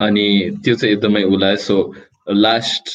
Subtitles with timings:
[0.00, 0.28] अनि
[0.64, 1.76] त्यो चाहिँ एकदमै उसलाई so
[2.30, 2.94] last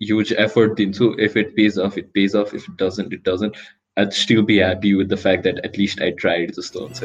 [0.00, 3.56] huge effort into if it pays off it pays off if it doesn't it doesn't
[3.98, 7.02] i'd still be happy with the fact that at least i tried the stones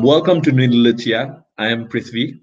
[0.00, 1.42] Welcome to Nidalatia.
[1.56, 2.38] I am Prithvi.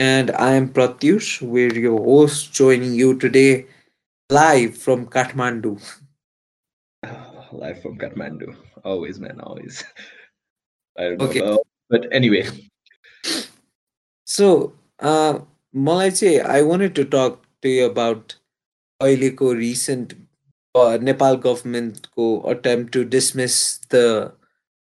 [0.00, 1.42] And I am Pratyush.
[1.42, 3.66] We're your hosts joining you today
[4.30, 5.80] live from Kathmandu.
[7.52, 8.56] live from Kathmandu.
[8.84, 9.84] Always, man, always.
[10.98, 11.40] I don't okay.
[11.40, 11.62] know.
[11.90, 12.48] but anyway.
[14.24, 15.40] So, uh,
[15.74, 18.36] Malai, I wanted to talk to you about
[19.02, 20.14] अहिलेको recent
[20.74, 24.32] uh, Nepal government को attempt to dismiss the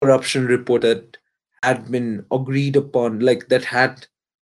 [0.02, 1.18] corruption report that
[1.64, 4.08] had been agreed upon, like that had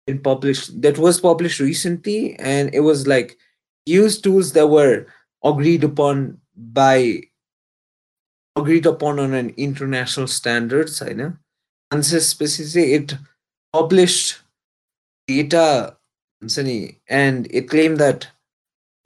[0.06, 3.37] been published, that was published recently, and it was like
[3.87, 5.06] used tools that were
[5.45, 7.23] agreed upon by
[8.56, 11.20] agreed upon on an international standards होइन
[11.91, 13.12] अनि त्यसपछि चाहिँ it
[13.75, 14.34] published
[15.28, 15.67] data
[16.42, 16.77] हुन्छ नि
[17.22, 18.25] and it claim that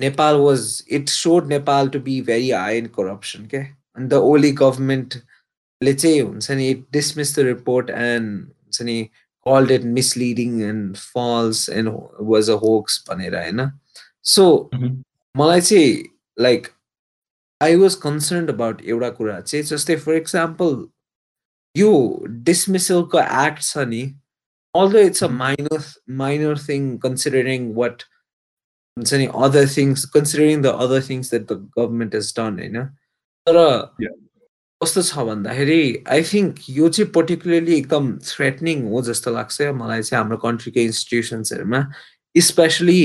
[0.01, 0.67] Nepal was
[0.99, 3.63] it showed Nepal to be very high in corruption क्या
[3.97, 9.03] अनि the Oli गभर्मेन्टले चाहिँ हुन्छ नि it dismiss the report and हुन्छ नि
[9.47, 11.89] called it misleading and false and
[12.33, 13.61] was a hoax भनेर होइन
[14.26, 14.70] So
[15.36, 16.04] मलाई चाहिँ
[16.38, 16.68] like
[17.62, 20.88] I was concern about एउटा कुरा चाहिँ जस्तै फर इक्जाम्पल
[21.76, 21.92] यो
[22.44, 24.02] डिसमिसलको एक्ट छ नि
[24.76, 25.84] although it's a minor
[26.16, 28.04] minor thing considering what
[28.98, 32.84] हुन्छ नि other things considering the other things that the government is done होइन?
[33.48, 33.58] तर
[34.82, 40.22] कस्तो छ भन्दाखेरि आई थिङ्क यो चाहिँ पर्टिकुलरली एकदम थ्रेटनिङ हो जस्तो लाग्छ मलाई चाहिँ
[40.24, 41.82] हाम्रो कन्ट्रीको इन्स्टिट्युसन्सहरूमा
[42.35, 43.01] especially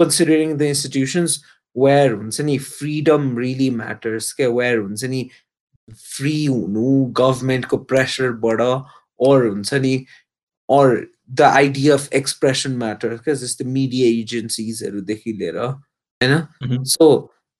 [0.00, 1.40] considering the institutions
[1.76, 5.22] where हुन्छ नि फ्रिडम रियली म्याटर्स क्या वेयर हुन्छ नि
[5.88, 9.94] फ्री हुनु गभर्मेन्टको प्रेसरबाट अर हुन्छ नि
[10.68, 10.96] or
[11.32, 17.08] the idea of expression matter क्या जस्तै मिडिया एजेन्सिजहरूदेखि लिएर होइन so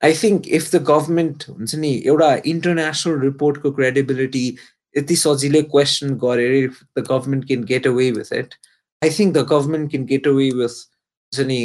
[0.02, 4.46] I think if the government हुन्छ नि एउटा इन्टरनेसनल रिपोर्टको क्रेडिबिलिटी
[4.94, 8.54] यति सजिलै क्वेसन गरेर if the government can get away with it
[9.02, 10.82] I think the government can get away with
[11.32, 11.60] हुन्छ नि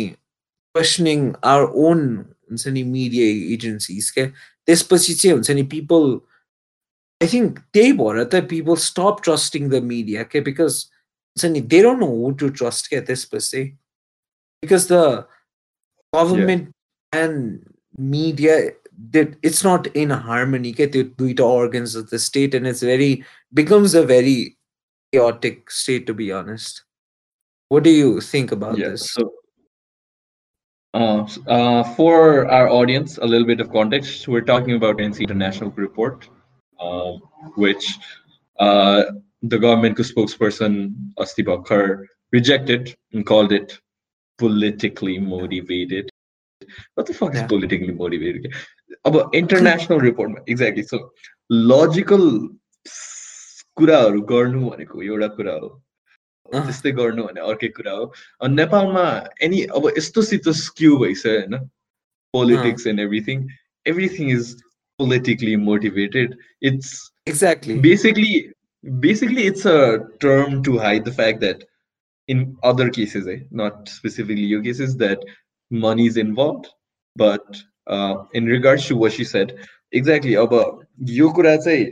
[0.75, 2.05] क्वेसनिङ आवर ओन
[2.49, 6.07] हुन्छ नि मिडिया एजेन्सिज क्या त्यसपछि चाहिँ हुन्छ नि पिपल
[7.21, 11.81] आई थिङ्क त्यही भएर त people stop trusting the media क्या बिकज हुन्छ नि they
[11.83, 13.63] don't know who to trust क्या त्यसपछि
[14.63, 15.01] because the
[16.13, 16.69] government
[17.13, 17.59] and
[18.15, 18.59] media
[19.11, 23.23] that it's not in harmony get the duita organs of the state and it's very
[23.53, 24.57] becomes a very
[25.13, 26.83] chaotic state to be honest
[27.71, 29.31] what do you think about yeah, this so
[30.93, 34.27] uh, uh, for our audience, a little bit of context.
[34.27, 36.27] We're talking about NC International report,
[36.79, 37.13] uh,
[37.55, 37.97] which
[38.59, 39.03] uh,
[39.41, 43.79] the government spokesperson Asti Bakhar rejected and called it
[44.37, 46.09] politically motivated.
[46.95, 47.43] What the fuck yeah.
[47.43, 48.53] is politically motivated?
[49.05, 50.83] About international report, exactly.
[50.83, 51.11] So
[51.49, 52.49] logical
[53.79, 55.67] कुराहरू गर्नु भनेको एउटा कुरा हो
[56.53, 58.05] त्यस्तै गर्नु भने अर्कै कुरा हो
[58.45, 59.05] अनि नेपालमा
[59.47, 61.57] एनी अब यस्तोसित स्क्यु भइसक्यो होइन
[62.33, 63.47] politics and everything
[63.93, 64.55] everything is
[64.99, 66.35] politically motivated
[66.71, 66.97] it's
[67.29, 68.51] exactly basically
[69.05, 69.79] basically it's a
[70.19, 71.63] term to hide the fact that
[72.27, 75.25] in other cases eh, not specifically your cases that
[75.71, 76.69] money is involved
[77.15, 79.53] but uh, in regards to what she said
[79.93, 80.55] exactly अब
[81.11, 81.85] यो कुरा चाहिँ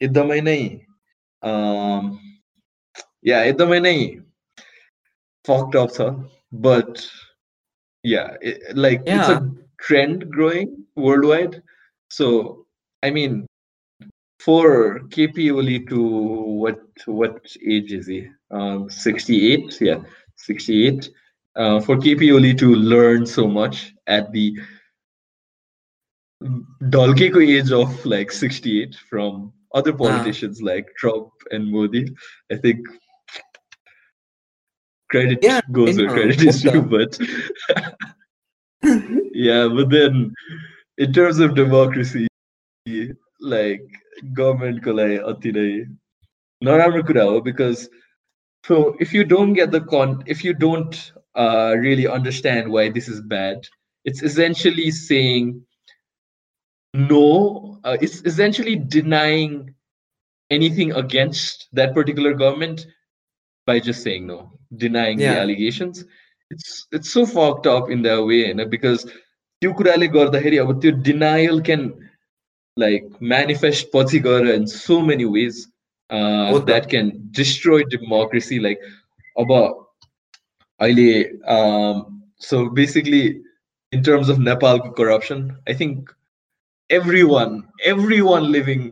[0.00, 0.58] एकदमै नै
[3.22, 3.98] yeah एकदमै नै
[5.48, 6.08] fucked up छ
[6.52, 7.04] but
[8.02, 9.20] yeah it, like yeah.
[9.20, 9.38] it's a
[9.86, 11.62] trend growing worldwide
[12.18, 12.64] so
[13.02, 13.46] i mean
[14.46, 16.00] for kp only to
[16.64, 16.80] what
[17.20, 20.00] what age is he um 68 yeah
[20.36, 21.10] 68
[21.56, 24.46] uh, for kp only to learn so much at the
[26.42, 32.14] Dalkeko age of like 68 from other politicians like Trump and Modi.
[32.52, 32.86] I think
[35.13, 37.17] credit yeah, goes where credit is due, but
[39.33, 40.33] yeah, but then
[40.97, 42.27] in terms of democracy,
[43.39, 43.83] like
[44.39, 45.51] government ko lai ati
[46.61, 47.89] nai because
[48.65, 53.07] so if you don't get the con if you don't uh, really understand why this
[53.07, 53.67] is bad,
[54.05, 55.53] it's essentially saying
[56.93, 57.79] no.
[57.83, 59.73] Uh, it's essentially denying
[60.49, 62.85] anything against that particular government
[63.68, 65.34] by just saying no, denying yeah.
[65.34, 66.04] the allegations.
[66.50, 69.06] It's it's so fucked up in that way, and because
[69.62, 71.80] त्यो कुराले गर्दाखेरि अब त्यो denial can
[72.76, 75.66] like manifest पछि गएर in so many ways
[76.10, 78.84] that can destroy democracy like
[79.36, 79.50] अब
[80.80, 81.10] अहिले
[82.42, 83.22] so basically
[83.92, 86.14] in terms of नेपालको corruption I think
[87.32, 87.62] everyone
[88.30, 88.90] everyone living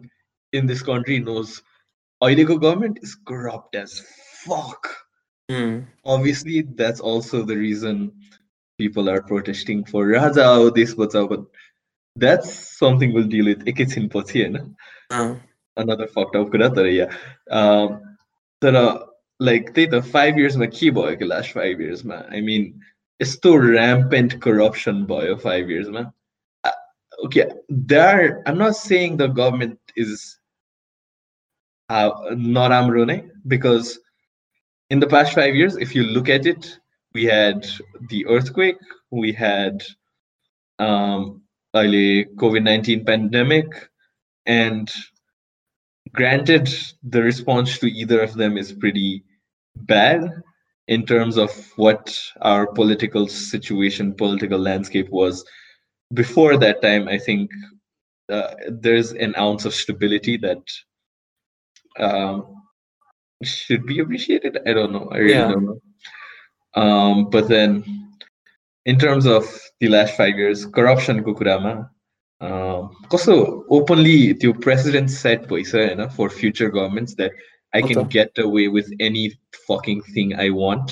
[0.52, 1.60] in this country knows
[2.20, 4.00] अहिलेको government is corrupt as
[4.40, 4.94] fuck
[6.04, 8.12] obviously that's also the reason
[8.78, 11.44] people are protesting for Raja this Bachao, but
[12.16, 15.40] that's something we'll deal with एकैछिन पछि होइन
[15.76, 17.06] another fucked up कुरा तर या
[18.62, 18.74] तर
[19.40, 22.62] like त्यही त five इयर्समा के भयो कि लास्ट फाइभ इयर्समा आई मिन
[23.20, 26.00] यस्तो ऱ्याम्पेन्ट करप्सन भयो five इयर्समा
[27.24, 27.44] okay
[27.92, 30.16] there I'm not saying the government is
[32.56, 33.96] नराम्रो नै because
[34.91, 36.77] in the past five years, if you look at it,
[37.13, 37.65] we had
[38.09, 38.75] the earthquake,
[39.09, 39.81] we had
[40.79, 41.41] um,
[41.73, 43.67] early COVID 19 pandemic,
[44.45, 44.91] and
[46.11, 46.69] granted,
[47.03, 49.23] the response to either of them is pretty
[49.77, 50.29] bad
[50.89, 55.45] in terms of what our political situation, political landscape was.
[56.13, 57.49] Before that time, I think
[58.29, 60.63] uh, there's an ounce of stability that
[61.97, 62.60] um,
[63.45, 64.59] should be appreciated.
[64.65, 65.09] I don't know.
[65.11, 65.49] I really yeah.
[65.49, 65.79] don't know.
[66.73, 67.83] Um, but then,
[68.85, 69.45] in terms of
[69.79, 71.73] the last five years, corruption को कुरामा
[72.41, 73.33] कस्तो
[73.77, 77.31] openly त्यो president set भइसक्यो होइन for future governments that
[77.73, 79.27] I can get away with any
[79.69, 80.91] fucking thing I want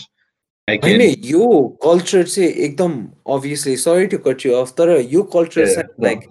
[0.68, 1.48] होइन यो
[1.84, 3.00] culture चाहिँ एकदम
[3.38, 6.28] obviously sorry to cut you off तर यो कल्चर चाहिँ like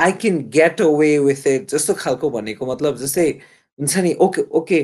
[0.00, 3.28] I can get away with it जस्तो खालको भनेको मतलब जस्तै
[3.78, 4.80] हुन्छ नि okay okay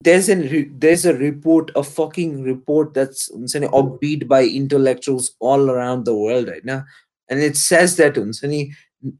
[0.00, 6.14] there's an there's a report a fucking report that's upbeat by intellectuals all around the
[6.14, 6.84] world right now
[7.28, 8.16] and it says that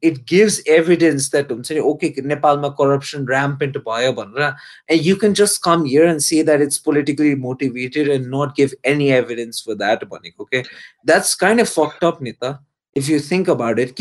[0.02, 3.76] it gives evidence that okay nepal corruption rampant
[4.88, 8.74] and you can just come here and say that it's politically motivated and not give
[8.84, 10.02] any evidence for that
[10.40, 10.64] okay
[11.04, 12.60] that's kind of fucked up nita
[12.94, 13.96] if you think about it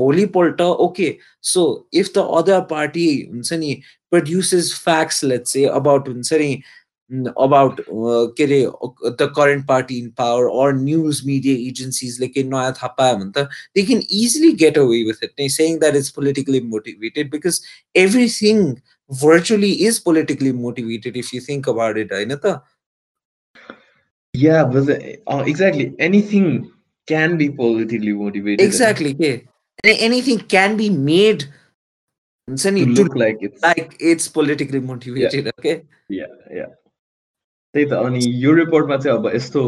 [0.00, 1.14] भोलिपल्ट okay
[1.52, 1.64] so
[1.94, 3.80] if the other party हुन्छ नि
[4.10, 6.52] produces facts late चाहिँ about हुन्छ नि
[7.44, 7.80] about
[8.36, 8.60] के अरे
[9.22, 13.48] the current party in power or news media एजेन्सिजले केही नयाँ थाहा पायो भने त
[13.76, 17.60] they can easily get away with it नै saying that is politically motivated because
[18.04, 18.64] everything
[19.10, 22.60] virtually is politically motivated if you think about it होइन त
[24.34, 26.70] yeah but the, uh, exactly anything
[27.08, 29.38] can be politically motivated exactly yeah
[29.87, 31.45] Anything can be made.
[32.47, 35.81] To look like it's like it's politically motivated okay?
[36.09, 36.67] Yeah yeah.
[37.73, 39.63] त्यही त अनि यो रिपोर्टमा चाहिँ अब यस्तो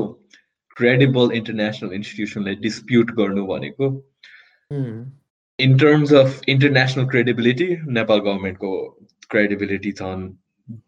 [0.78, 3.90] क्रेडिबल इन्टरनेसनल इन्स्टिट्युसनलाई डिस्प्युट गर्नु भनेको
[5.60, 7.68] in terms of international credibility
[7.98, 8.72] Nepal गभर्मेन्टको
[9.30, 10.30] क्रेडिबिलिटी झन्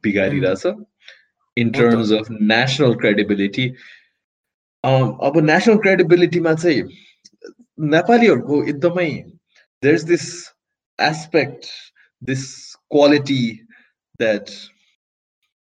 [0.06, 0.64] बिगारिरहेछ.
[1.58, 3.68] In terms of national credibility
[4.84, 6.84] अब नेसनल क्रेडिबिलिटीमा चाहिँ
[7.95, 9.11] नेपालीहरूको एकदमै
[9.83, 10.29] there is this
[11.09, 11.67] aspect
[12.31, 12.47] this
[12.97, 13.43] quality
[14.23, 14.57] that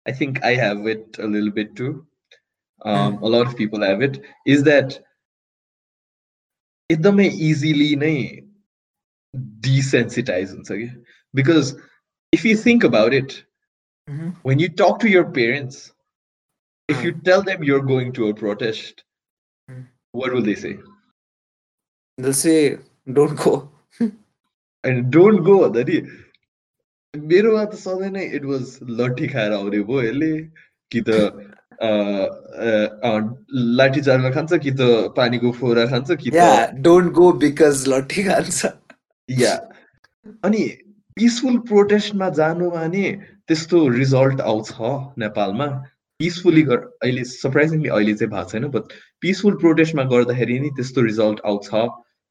[0.09, 2.06] I think I have it a little bit too.
[2.91, 4.15] Um, a lot of people have it.
[4.53, 4.94] Is that
[6.93, 8.15] एकदमै easily नै
[9.67, 10.89] desensitize हुन्छ कि
[11.34, 11.75] because
[12.32, 13.44] if you think about it
[14.08, 14.31] mm-hmm.
[14.43, 15.93] when you talk to your parents
[16.89, 17.05] if mm.
[17.05, 19.05] you tell them you're going to a protest
[19.70, 19.84] mm.
[20.13, 20.72] what will they say
[22.18, 22.78] They'll say,
[23.12, 23.70] don't go.
[24.84, 25.98] and don't go धरि
[27.14, 28.64] मेरोमा त सधैँ नै it was
[29.00, 30.32] लट्ठी खाएर आउने भयो यसले
[30.92, 31.10] कि त
[33.80, 38.66] लाठी चार्मा खान्छ कि त पानीको फोरा खान्छ कि त डोन्ट गो बिकज लट्ठी खान्छ
[39.30, 39.54] या
[40.44, 40.64] अनि
[41.16, 43.06] पिसफुल प्रोटेस्टमा जानुमा नि
[43.48, 44.70] त्यस्तो रिजल्ट आउँछ
[45.24, 45.68] नेपालमा।
[46.20, 48.84] पिसफुली अहिले सरप्राइजिङली अहिले चाहिँ भएको छैन बट
[49.23, 51.69] पिसफुल प्रोटेस्टमा गर्दाखेरि नि त्यस्तो रिजल्ट आउँछ।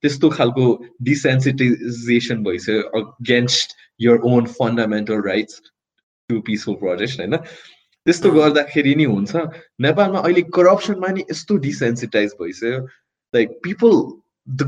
[0.04, 0.64] त्यस्तो खालको
[1.08, 5.60] डिसेन्सिटाइजेसन भइसक्यो against your own fundamental rights
[6.30, 7.36] to peaceful protest होइन?
[8.06, 9.32] त्यस्तो गर्दाखेरि नि हुन्छ।
[9.80, 12.80] नेपालमा अहिले करप्सनमा नि यस्तो डिसेन्सिटाइज भइसक्यो।
[13.34, 13.92] Like people
[14.48, 14.62] the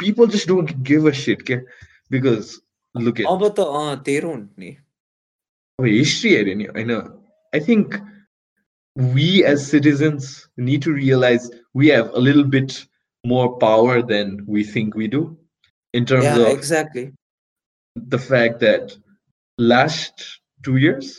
[0.00, 1.56] people just don't give a shit के
[2.12, 2.52] बिकज
[2.94, 3.60] लुक अब त
[4.04, 4.70] तेरो नि।
[5.78, 6.92] अब हिस्ट्री हेऱ्यो नि होइन?
[7.52, 7.94] I think
[9.13, 12.81] We as citizens need to realise we have a little bit
[13.31, 15.19] more power than we think we do
[15.97, 17.03] in terms yeah, of exactly
[18.13, 18.95] the fact that
[19.57, 20.25] last
[20.67, 21.11] two years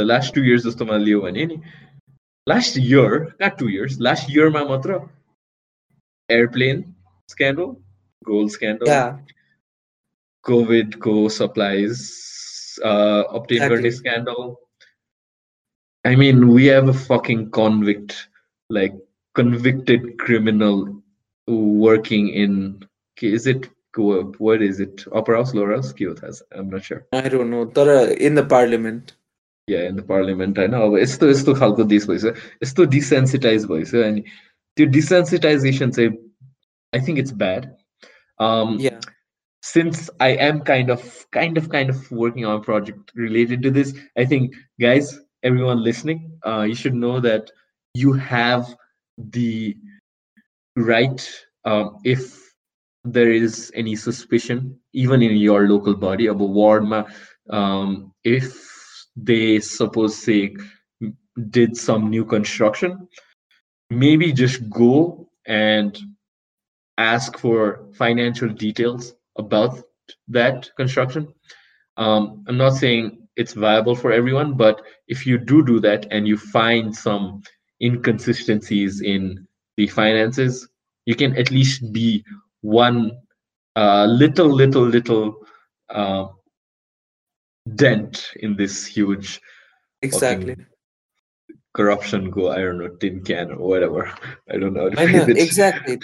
[0.00, 1.56] the last two years जस्तो लियो भने नि
[2.46, 5.00] last year not two years last year मा मात्र
[6.28, 6.84] airplane
[7.28, 7.80] scandal,
[8.24, 9.18] gold scandal, Yeah,
[10.44, 13.90] COVID co supplies, uh, obtain exactly.
[13.90, 14.60] scandal.
[16.06, 18.28] I mean, we have a fucking convict,
[18.70, 18.94] like
[19.34, 21.02] convicted criminal
[21.46, 22.84] working in.
[23.20, 25.04] Is it what is it?
[25.12, 25.92] Upper House, Lower House?
[26.22, 26.42] has.
[26.52, 27.06] I'm not sure.
[27.12, 27.66] I don't know.
[27.66, 29.12] तर in the parliament.
[29.68, 32.32] Yeah, in the parliament होइन अब यस्तो यस्तो खालको देश भइसक्यो
[32.62, 34.22] यस्तो desensitize भइसक्यो अनि
[34.76, 36.10] त्यो डिसेन्सिटाइजेसन चाहिँ
[36.94, 37.70] I think it's bad
[38.84, 38.98] Yeah.
[39.62, 43.70] since I am kind of kind of kind of working on a project related to
[43.70, 45.12] this, I think guys,
[45.43, 47.51] everyone listening, uh, you should know that
[47.93, 48.75] you have
[49.17, 49.75] the
[50.75, 51.29] right
[51.65, 52.53] um, if
[53.03, 56.83] there is any suspicion, even in your local body of a ward,
[57.49, 60.55] um, if they suppose say
[61.49, 63.07] did some new construction,
[63.89, 65.97] maybe just go and
[66.97, 69.79] ask for financial details about
[70.27, 71.27] that construction.
[71.97, 76.26] Um, I'm not saying it's viable for everyone, but if you do do that and
[76.26, 77.42] you find some
[77.82, 79.46] inconsistencies in
[79.76, 80.68] the finances,
[81.06, 82.24] you can at least be
[82.60, 83.12] one
[83.76, 85.34] uh, little, little, little
[85.90, 86.26] uh,
[87.74, 89.40] dent in this huge
[90.02, 90.56] exactly
[91.74, 94.12] corruption go i don't know tin can or whatever
[94.50, 95.98] i don't know, I know exactly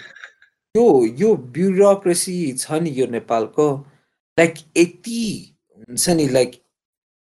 [0.76, 0.84] यो
[1.18, 3.66] यो bureaucracy छ नि यो नेपालको
[4.38, 5.22] like यति
[5.88, 6.50] हुन्छ नि like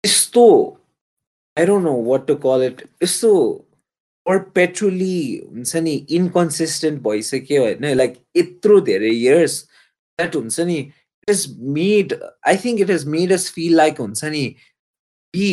[0.04, 0.46] यस्तो
[1.56, 3.32] I don't know what to call it यस्तो
[4.26, 5.16] पर्पेचुली
[5.52, 9.62] हुन्छ नि इन्कन्सिस्टेन्ट भइसक्यो होइन लाइक यत्रो धेरै इयर्स
[10.18, 11.46] द्याट हुन्छ नि it is
[11.78, 12.14] made
[12.48, 14.44] I think it is made us feel like हुन्छ नि
[15.34, 15.48] we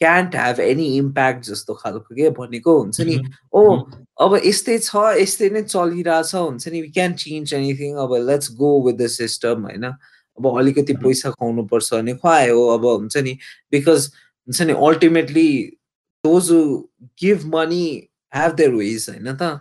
[0.00, 3.16] can't have any impact जस्तो खालको के भनेको हुन्छ नि
[3.52, 3.62] ओ
[4.18, 8.70] अब यस्तै छ यस्तै नै चलिरहेछ हुन्छ नि वी क्यान चेन्ज एनिथिङ अब let's go
[8.86, 9.90] with the system होइन?
[10.38, 13.32] अब अलिकति पैसा खुवाउनु पर्छ भने खुवायो अब हुन्छ नि
[13.72, 14.10] बिकज
[14.48, 15.50] हुन्छ नि ultimately
[16.24, 16.48] those
[17.22, 17.86] give money
[18.34, 19.60] have their ways होइन त?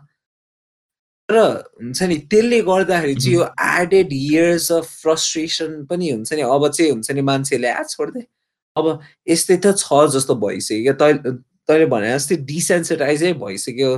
[1.30, 1.38] तर
[1.82, 3.44] हुन्छ नि त्यसले गर्दाखेरि चाहिँ यो
[3.82, 8.26] एडेड इयर्स अफ फ्रस्ट्रेसन पनि हुन्छ नि अब चाहिँ हुन्छ नि मान्छेले आ छोड्दै
[8.76, 11.32] अब यस्तै त छ जस्तो भइसक्यो तैँले
[11.66, 13.92] तैँले भने जस्तै डिसेन्सिटाइजै भइसक्यो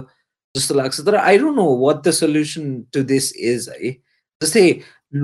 [0.56, 3.92] जस्तो लाग्छ। तर I don't know what the solution to this is है।
[4.42, 4.64] जस्तै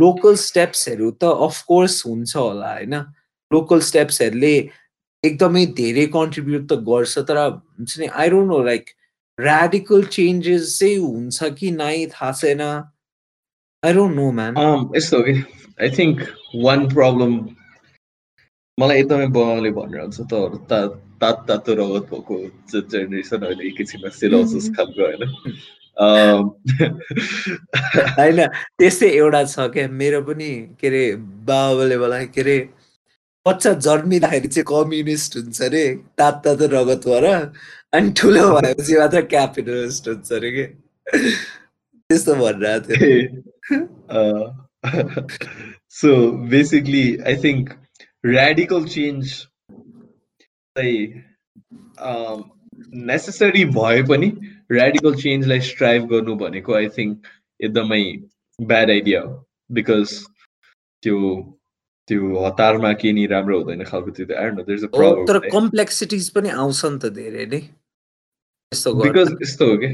[0.01, 2.95] लोकल स्टेप्सहरू त अफकोर्स हुन्छ होला होइन?
[3.51, 4.55] लोकल स्टेप्सहरूले
[5.23, 8.89] एकदमै धेरै कन्ट्रिब्युट त गर्छ तर हुन्छ नि I don't know like
[9.39, 12.61] radical changes चाहिँ हुन्छ कि नै थाहा छैन।
[13.83, 14.57] आई डोन्ट नो म्यान
[14.95, 15.35] यस्तो हो कि
[15.81, 16.21] आई थिङ्क
[16.65, 17.37] वान प्रब्लम
[18.77, 20.81] मलाई एकदमै बाउले भनिरहन्छ त
[21.23, 22.37] तात तातो रगत भएको
[22.73, 25.23] जेनेरेसन अहिले एकैछिनमा सिलोसिस खालको होइन?
[28.19, 28.47] होइन
[28.79, 30.49] त्यस्तै एउटा छ क्या मेरो पनि
[30.81, 31.15] के अरे
[31.49, 32.69] बाबाले मलाई के अरे
[33.47, 35.83] बच्चा जन्मिँदाखेरि चाहिँ कम्युनिस्ट हुन्छ अरे
[36.17, 37.25] तात तातो रगत भएर
[37.93, 40.65] अनि ठुलो भएपछि मात्र क्यापिटलिस्ट हुन्छ अरे के।
[42.09, 43.17] त्यस्तो भनिरहेको थियो।
[45.89, 47.69] So basically I think
[48.25, 49.27] radical change
[50.77, 51.23] चाहिँ
[52.95, 54.27] नेसेसरी भए पनि
[54.75, 57.27] ऱ्याडिकल चेन्जलाई स्ट्राइभ गर्नु भनेको आई थिङ्क
[57.59, 58.03] एकदमै
[58.59, 59.33] ब्याड आइडिया हो.
[59.71, 60.17] बिकज
[61.03, 61.19] त्यो
[62.07, 67.45] त्यो हतारमा के नि राम्रो हुँदैन खालको त्यो तर कम्प्लेक्सिटिज पनि आउँछ नि त धेरै
[67.53, 67.61] नै?
[69.05, 69.93] बिकज यस्तो हो कि?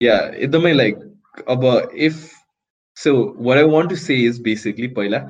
[0.00, 0.98] या एकदमै लाइक
[1.48, 1.64] अब
[2.08, 2.26] if
[2.96, 3.14] so
[3.48, 5.24] what I want to say is basically पहिला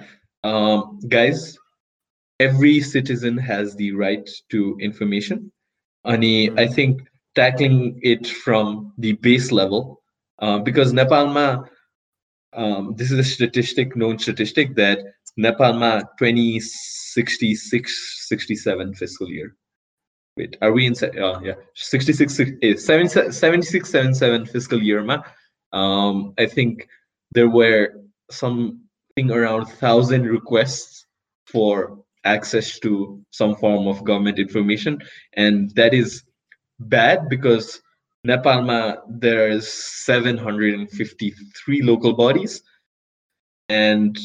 [1.14, 1.47] guys
[2.40, 5.50] every citizen has the right to information.
[6.04, 6.59] Ani, mm.
[6.59, 7.02] I think
[7.36, 10.02] tackling it from the base level,
[10.40, 11.68] uh, because Nepalma,
[12.54, 14.98] um, this is a statistic, known statistic that
[15.38, 19.54] Nepalma 2066, 67 fiscal year.
[20.36, 20.94] Wait, are we in?
[21.02, 25.02] Uh, yeah, 66, eh, 76, 77 fiscal year.
[25.02, 25.22] Ma,
[25.72, 26.88] um, I think
[27.32, 27.94] there were
[28.30, 31.06] something around thousand requests
[31.46, 35.00] for access to some form of government information
[35.34, 36.24] and that is
[36.78, 37.80] bad because
[38.26, 42.62] nepalma there's 753 local bodies
[43.68, 44.18] and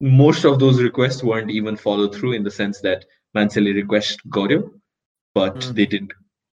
[0.00, 3.04] most of those requests weren't even followed through in the sense that
[3.36, 4.80] manseli request got you
[5.34, 5.74] but mm.
[5.74, 6.12] they didn't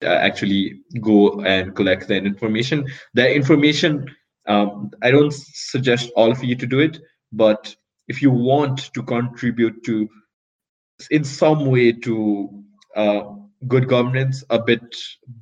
[0.04, 4.06] uh, actually go and collect that information that information
[4.48, 7.00] um, i don't suggest all of you to do it
[7.32, 7.76] but
[8.08, 10.10] if you want to contribute to
[11.12, 12.64] in some way to
[12.96, 13.22] uh,
[13.68, 14.96] good governance, a bit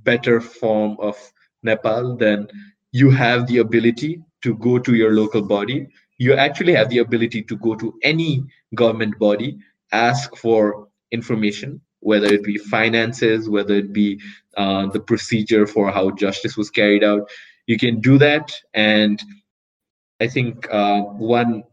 [0.03, 1.15] better form of
[1.63, 2.47] Nepal, then
[2.91, 7.43] you have the ability to go to your local body, you actually have the ability
[7.43, 8.43] to go to any
[8.75, 9.57] government body,
[9.91, 14.19] ask for information, whether it be finances, whether it be
[14.57, 17.29] uh, the procedure for how justice was carried out.
[17.67, 18.51] You can do that.
[18.73, 19.21] And
[20.19, 21.63] I think uh, one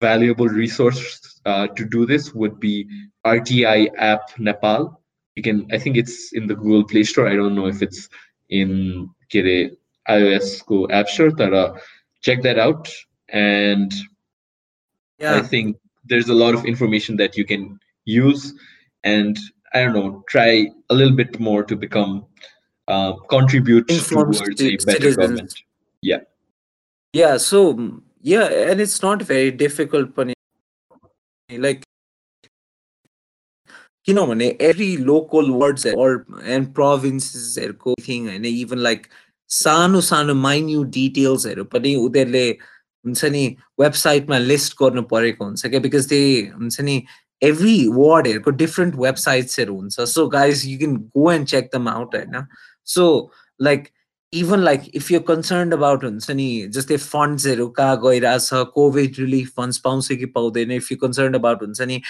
[0.00, 2.88] valuable resource uh, to do this would be
[3.24, 5.00] RTI app Nepal.
[5.36, 7.28] You can, I think it's in the Google Play Store.
[7.28, 8.08] I don't know if it's
[8.50, 9.10] in
[10.08, 11.30] iOS Go App Store.
[11.30, 11.80] But,
[12.22, 12.88] check that out.
[13.28, 13.92] And
[15.18, 15.36] yeah.
[15.36, 18.54] I think there's a lot of information that you can use.
[19.02, 19.38] And
[19.74, 22.24] I don't know, try a little bit more to become
[22.88, 25.16] uh, contribute towards a better citizens.
[25.16, 25.54] government.
[26.00, 26.20] Yeah.
[27.12, 27.36] Yeah.
[27.38, 30.16] So yeah, and it's not very difficult,
[31.50, 31.83] like
[34.06, 39.06] किनभने every local words and प्रोभिन्सेसहरूको thing होइन even like
[39.50, 42.48] सानो सानो माइन्यु डिटेल्सहरू पनि उनीहरूले
[43.04, 43.44] हुन्छ नि
[43.80, 47.02] वेबसाइटमा लिस्ट गर्नु परेको हुन्छ क्या बिकज त्यही हुन्छ नि
[47.42, 50.00] एभ्री वर्डहरूको डिफ्रेन्ट वेबसाइट्सहरू हुन्छ.
[50.00, 52.46] So guys you can go and check them out होइन.
[52.84, 53.04] So
[53.60, 53.88] like
[54.34, 59.78] even like if you concern about हुन्छ नि जस्तै फन्ड्सहरू कहाँ गइरहेछ कोभिड रिलिफ फन्ड्स
[59.78, 62.00] पाउँछ कि पाउँदैन इफ यु कन्सर्न अबाउट हुन्छ नि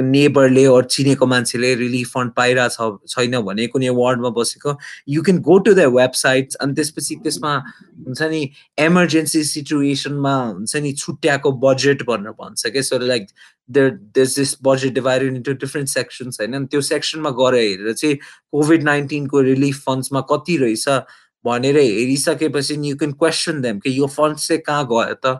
[0.00, 2.76] नेबरले अरू चिनेको मान्छेले रिलिफ फन्ड पाइरहेछ
[3.08, 4.76] छैन भने कुनै वार्डमा बसेको
[5.08, 7.54] you can go to the website अनि त्यसपछि त्यसमा
[7.98, 8.42] हुन्छ नि
[8.80, 13.26] इमर्जेन्सी सिचुएसनमा हुन्छ नि छुट्याएको बजेट भनेर भन्छ क्या so like
[13.70, 18.16] there does this budget divided into different sections होइन त्यो सेक्सनमा गएर हेरेर चाहिँ
[18.52, 20.88] कोभिड नाइन्टिनको रिलिफ फन्ड्समा कति रहेछ
[21.45, 25.35] भनेर हेरिसकेपछि यु क्यान क्वेसन देम कि यो फन्ड चाहिँ कहाँ गयो त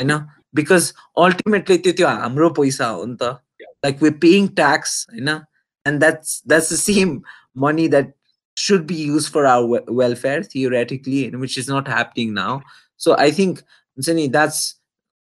[0.00, 0.12] होइन
[0.54, 0.92] बिकज
[1.24, 3.36] अल्टिमेटली त्यो त्यो हाम्रो पैसा हो नि त
[3.84, 7.20] लाइक वे पेइङ ट्याक्स होइन and that's that's the same
[7.64, 8.12] money that
[8.56, 12.62] should be used for our welfare theoretically, which is not happening now.
[12.96, 13.62] So I think
[14.00, 14.76] Sunny, that's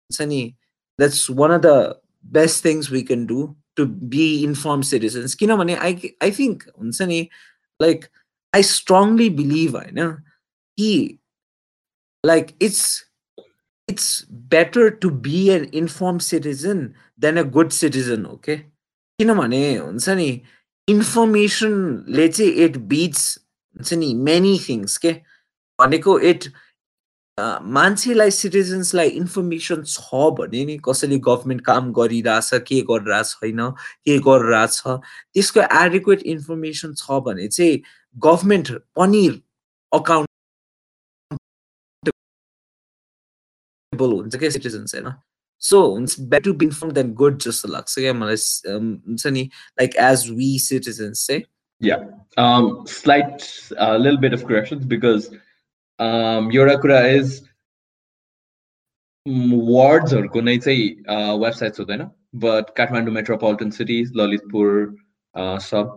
[0.09, 0.55] Sunny,
[0.99, 5.35] that's one of the best things we can do to be informed citizens.
[5.39, 7.31] You know, I I think Sunny,
[7.79, 8.09] like
[8.52, 10.18] I strongly believe I know
[10.76, 11.18] he
[12.24, 13.04] like it's
[13.88, 18.58] it's better to be an informed citizen than a good citizen okay?
[19.20, 20.30] किनभने हुन्छ नि
[20.88, 23.24] इन्फर्मेसनले चाहिँ it bits
[23.76, 25.12] हुन्छ नि many things के
[25.78, 26.44] भनेको it
[27.76, 33.60] मान्छेलाई सिटिजन्सलाई information छ भने नि कसैले गभर्मेन्ट काम गरिरहेछ के गरिरहेछ छैन
[34.08, 37.82] के गरिरहेछ त्यसको एडिक्वेट इन्फर्मेसन छ भने चाहिँ
[38.15, 39.27] गभर्मेन्ट पनि
[39.91, 40.29] अकाउन्ट
[43.93, 45.13] हुन्छ क्या सिटिजन्स होइन
[45.61, 49.43] सो हुन्छ better to be inform then good जस्तो लाग्छ क्या मलाई हुन्छ नि
[49.79, 51.43] लाइक एज वी सिटिजन्स चाहिँ
[51.81, 52.03] Yeah,
[52.37, 53.43] um, slight
[53.77, 55.25] uh, little bit of corrections because
[55.99, 57.41] um, एउटा कुरा इज
[59.25, 60.87] वार्ड्सहरूको नै चाहिँ
[61.39, 62.03] वेबसाइट्स हुँदैन
[62.37, 64.69] but Kathmandu metropolitan city Lalitpur
[65.61, 65.91] सब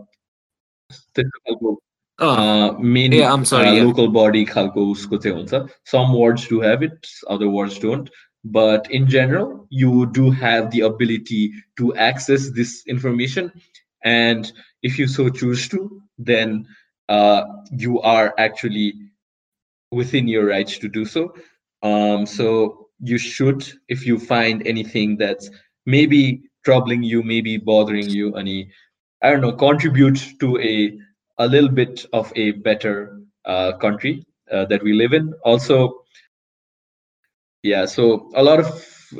[0.91, 1.75] त्यस्तो खालको
[2.21, 8.11] मेन लोकल बडी खालको उसको चाहिँ हुन्छ some words do have it other words don't
[8.45, 13.51] but in general you do have the ability to access this information
[14.05, 16.67] and if you so choose to then
[17.09, 18.95] uh, you are actually
[19.93, 21.35] within your rights to do so
[21.83, 25.51] um, so you should if you find anything that's
[25.87, 28.71] maybe troubling you maybe bothering you any
[29.23, 30.59] i don't know contribute to
[31.38, 35.34] a little bit of a better uh, country uh, that we live in.
[35.44, 36.04] Also,
[37.64, 38.66] yeah, so a lot of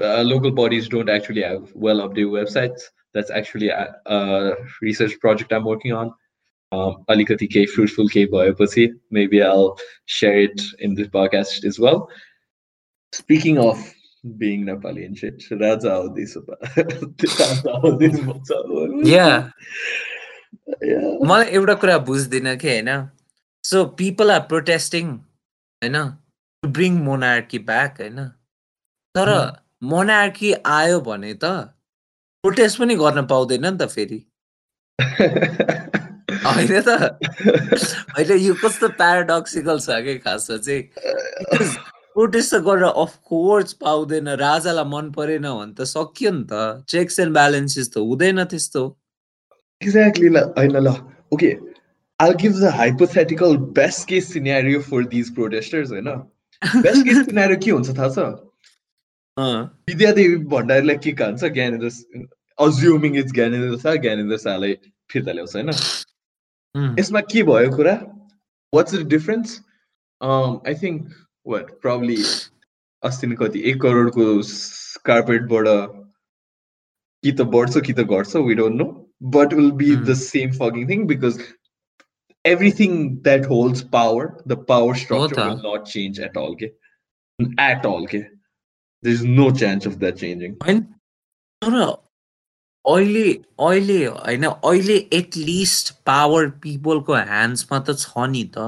[0.02, 2.82] uh, local bodies don't actually have well updated websites.
[3.14, 6.14] That's actually a, a, research project I'm working on.
[6.72, 12.10] Um, alikati ke fruitful ke bhayeपछि maybe I'll share it in this podcast as well.
[13.12, 13.78] Speaking of
[14.38, 16.36] being Nepali and shit, Raja this
[19.06, 19.50] Yeah.
[21.26, 22.90] मलाई एउटा कुरा बुझ्दिनँ कि होइन?
[23.64, 25.98] So people are protesting होइन?
[26.64, 28.20] To bring monarchy back होइन?
[29.16, 29.30] तर
[29.84, 31.44] मोनार्की आयो भने त
[32.44, 34.20] प्रोटेस्ट पनि गर्न पाउँदैन नि त फेरि।
[36.46, 36.90] होइन त?
[38.16, 40.84] होइन यो कस्तो प्याराडक्सिकल छ कि खासमा चाहिँ?
[42.14, 47.34] प्रोटेस्ट त गरेर अफकोर्स पाउँदैन राजालाई मन परेन भने त सकियो नि त। चेक्स एन्ड
[47.34, 48.84] ब्यालेन्सेस त हुँदैन त्यस्तो।
[49.82, 50.30] Exactly.
[51.32, 51.60] Okay,
[52.20, 56.08] I'll give the hypothetical best case scenario for these protesters होइन
[56.62, 58.20] बेस्ट केस सिनारियो के हुन्छ थाहा छ
[59.90, 61.90] विद्यादेवी भण्डारीलाई के खान्छ ज्ञानेन्द्र
[62.58, 64.74] अज्युमिङ इट्स ज्ञानेन्द्र शाह ज्ञानेन्द्र शाहलाई
[65.10, 67.96] फिर्ता ल्याउँछ होइन यसमा के भयो कुरा
[68.74, 69.60] what's the difference
[70.22, 71.12] I think
[71.46, 72.18] what probably
[73.04, 74.30] अस्ति नै कति एक करोडको
[75.06, 75.68] कार्पेटबाट
[77.24, 78.88] कि त बढ्छ कि त घट्छ we don't know
[79.37, 81.41] But will be the same fucking thing because
[82.45, 86.53] everything that holds power, the power structure will not change at all.
[86.53, 86.73] Okay?
[87.59, 88.05] At all.
[88.05, 88.27] Okay?
[89.03, 90.59] There's no chance of that changing.
[91.63, 91.75] तर
[92.85, 98.67] अहिले अहिले होइन अहिले at least power पिपलको ह्यान्ड्समा त छ नि त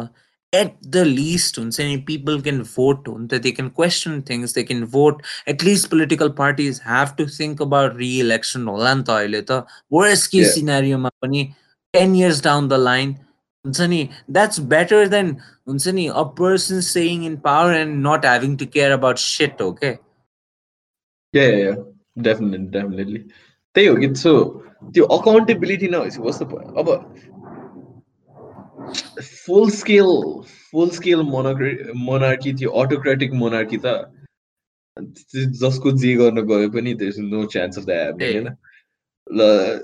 [0.58, 5.22] at the least so people can vote that they can question things they can vote.
[5.48, 8.66] At least political parties have to think about re-election.
[8.66, 10.52] Worst case yeah.
[10.52, 11.10] scenario
[11.94, 13.20] 10 years down the line
[14.30, 19.60] that's better than a person saying in power and not having to care about shit
[19.60, 19.98] okay?
[21.34, 21.76] Yeah, yeah
[22.22, 23.24] definitely definitely.
[23.76, 24.32] त्यही हो कि so
[24.96, 26.88] त्यो accountability नभएपछि कस्तो भयो अब
[29.22, 30.06] full scale
[30.72, 34.12] full scale monarchy थियो autocratic monarchy त
[35.62, 38.48] जसको जे गर्न गयो पनि there no chance of that होइन?
[39.28, 39.80] ल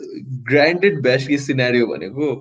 [0.50, 2.32] ग्रान्डेड बेस्ट केस सिनारियो भनेको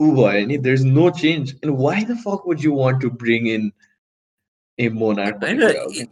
[0.00, 3.10] ऊ भयो नि there is no change and why the fuck would you want to
[3.22, 3.70] bring in
[4.78, 5.40] a monarch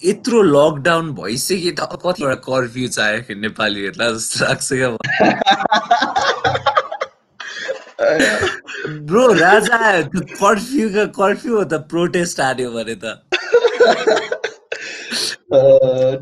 [0.05, 6.75] यत्रो लकडाउन भइसक्यो त कतिवटा कर्फ्यू चाहियो नेपालीहरूलाई जस्तो लाग्छ क्या
[8.01, 13.05] ब्रो राजा कर्फ्यू कर्फ्यू हो त प्रोटेस्ट हान्यो भने त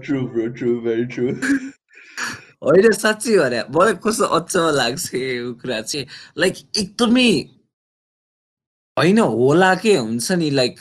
[0.03, 1.27] true bro true very true
[2.63, 6.07] होइन साँच्ची भने मलाई कस्तो अचम्म लाग्छ यो कुरा चाहिँ
[6.39, 7.31] लाइक एकदमै
[8.97, 10.81] होइन होला के हुन्छ नि like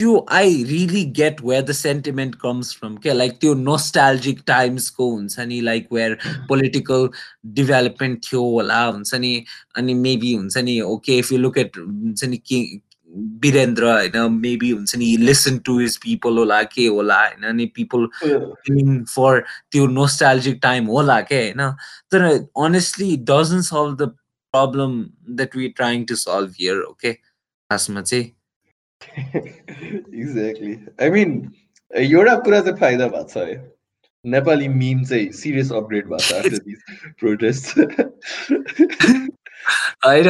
[0.00, 5.40] त्यो I really get where the sentiment comes from क्या लाइक त्यो नोस्टाल्जिक टाइम्सको हुन्छ
[5.40, 6.18] नि लाइक वेयर
[6.48, 7.08] पोलिटिकल
[7.54, 9.32] डेभलपमेन्ट थियो होला हुन्छ नि
[9.76, 12.60] अनि मेबी हुन्छ नि okay if you look at हुन्छ नि के
[13.42, 18.06] वीरेन्द्र होइन मेबी हुन्छ नि लिसन टु हिज पिपल होला के होला होइन अनि पिपल
[19.06, 19.40] फर
[19.72, 21.70] त्यो नोस्टाल्जिक टाइम होला के होइन
[22.12, 22.30] तर
[22.64, 24.14] honestly doesn't solve the
[24.54, 28.30] problem that we trying to solve here okay खासमा चाहिँ
[29.01, 31.29] Exactly I mean
[31.91, 33.57] एउटा कुरा चाहिँ फाइदा भएको छ है।
[34.25, 36.51] नेपाली मिम चाहिँ सिरियस अपग्रेड भएको छ
[37.19, 37.65] प्रोटेस्ट
[40.05, 40.29] होइन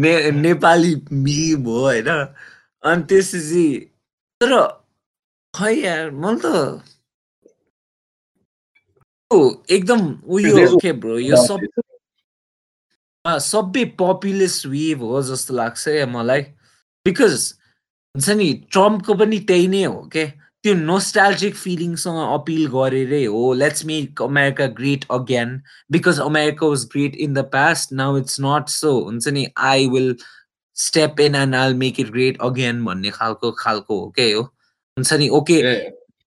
[0.00, 3.66] ने नेपाली मिम हो होइन अनि त्यसपछि
[4.40, 4.52] तर
[5.54, 6.46] खै यार मलाई त
[9.70, 11.60] एकदम उयो के ब्रो यो सब
[13.24, 16.42] सबै पपुलिस्ट वेभ हो जस्तो लाग्छ मलाई।
[17.06, 17.55] बिकज
[18.16, 20.24] हुन्छ नि ट्रम्पको पनि त्यही नै हो के
[20.64, 25.50] त्यो नोस्टाल्जिक फिलिङसँग अपिल गरेरै हो let's make America great again
[25.92, 29.46] because America was great in the past now it's not so हुन्छ नि?
[29.56, 30.16] I will
[30.76, 34.42] step in and all make it great again भन्ने खालको खालको हो के हो?
[34.96, 35.28] हुन्छ नि?
[35.28, 35.60] ओके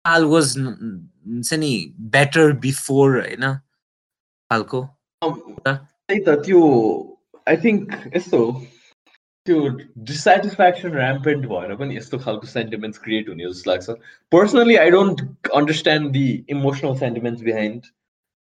[0.05, 1.73] आल वाज हुन्छ नि?
[2.15, 3.53] बेटर बिफोर होइन?
[4.51, 4.81] खालको
[5.21, 6.61] त्यही त त्यो
[7.49, 8.39] आई थिङ्क यस्तो
[9.46, 9.68] त्यो
[10.08, 13.94] डिसेटिस्फ्याक्सन ऱ्याम्पेन्ट भएर पनि यस्तो खालको सेन्टिमेन्ट्स क्रिएट हुने जस्तो लाग्छ
[14.32, 15.22] personally I don't
[15.54, 17.86] understand the emotional sentiments behind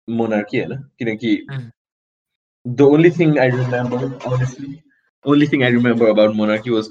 [0.09, 1.37] monarchy होइन किनकि
[2.66, 4.74] the only thing I remember honestly
[5.24, 6.90] only thing I remember about monarchy was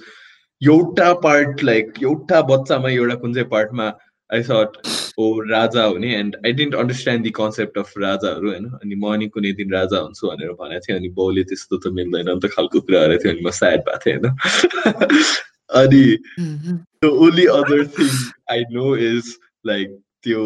[0.62, 3.92] एउटा पार्ट लाइक एउटा बच्चामा एउटा कुन चाहिँ पार्टमा
[4.30, 4.82] आई थट
[5.20, 9.28] ओ राजा हुने and I didn't understand the concept of राजाहरू होइन अनि म अनि
[9.38, 13.18] कुनै दिन राजा हुन्छु भनेर भनेको थिएँ अनि बाउले त्यस्तो त मिल्दैन अन्त खालको कुराहरू
[13.24, 14.30] थियो अनि म स्याड भएको थिएँ होइन
[15.82, 16.04] अनि
[17.04, 18.14] the only other thing
[18.52, 19.36] I know is
[19.66, 20.46] like त्यो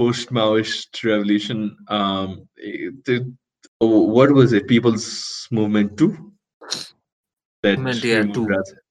[0.00, 1.60] post Maoist revolution
[3.80, 4.66] what was it?
[4.66, 6.32] People's movement too.
[7.64, 8.48] That movement, yeah, too.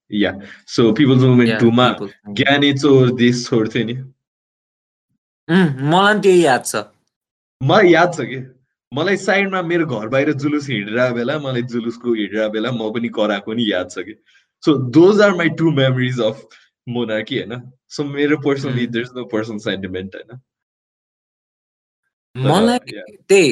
[0.10, 0.40] Yeah.
[0.66, 1.96] So people's movement yeah, too ma
[2.30, 3.94] ज्ञानी चोर देश छोड्थे नि
[5.53, 6.85] मलाई पनि त्यही याद छ।
[7.61, 8.39] मलाई याद छ कि?
[8.93, 13.53] मलाई साइडमा मेरो घर बाहिर जुलुस हिँडिरहेको बेला मलाई जुलुसको हिँडिरहेको बेला म पनि कराएको
[13.55, 14.15] नि याद छ कि?
[14.65, 16.47] So those are my two memories of
[16.87, 17.61] monarchy होइन?
[17.89, 20.41] सो मेरो personally there is no personal sentiment होइन?
[22.37, 22.79] मलाई
[23.29, 23.47] त्यही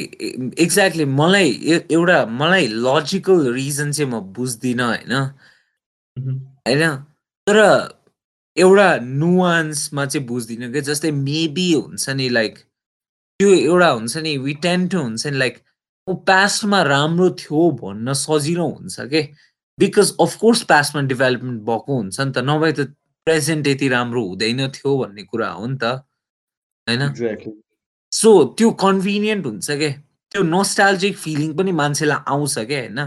[0.59, 1.49] एक्ज्याक्टली मलाई
[1.91, 5.13] एउटा मलाई लजिकल रिजन चाहिँ म बुझ्दिनँ होइन?
[6.69, 6.97] होइन?
[7.47, 7.59] तर
[8.57, 12.59] एउटा नुवान्समा चाहिँ बुझ्दिनँ कि जस्तै मेबी हुन्छ नि लाइक
[13.41, 15.59] त्यो एउटा हुन्छ नि वी टेन टु हुन्छ नि लाइक
[16.09, 19.23] ऊ पास्टमा राम्रो थियो भन्न सजिलो हुन्छ कि?
[19.79, 22.81] बिकज अफकोर्स पास्टमा डेभलपमेन्ट भएको हुन्छ नि त नभए त
[23.27, 25.85] प्रेजेन्ट यति राम्रो हुँदैन थियो भन्ने कुरा हो नि त
[26.87, 27.03] होइन?
[28.13, 29.91] सो त्यो कन्भिनियन्ट हुन्छ क्या
[30.33, 33.01] त्यो नोस्टाल्जिक फिलिङ पनि मान्छेलाई आउँछ क्या होइन?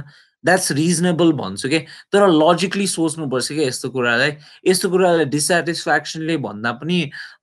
[0.46, 1.80] द्याट्स रिजनेबल भन्छु क्या
[2.14, 4.32] तर लजिकली सोच्नुपर्छ क्या यस्तो कुरालाई।
[4.68, 7.00] यस्तो कुरालाई डिसेटिस्फ्याक्सनले भन्दा पनि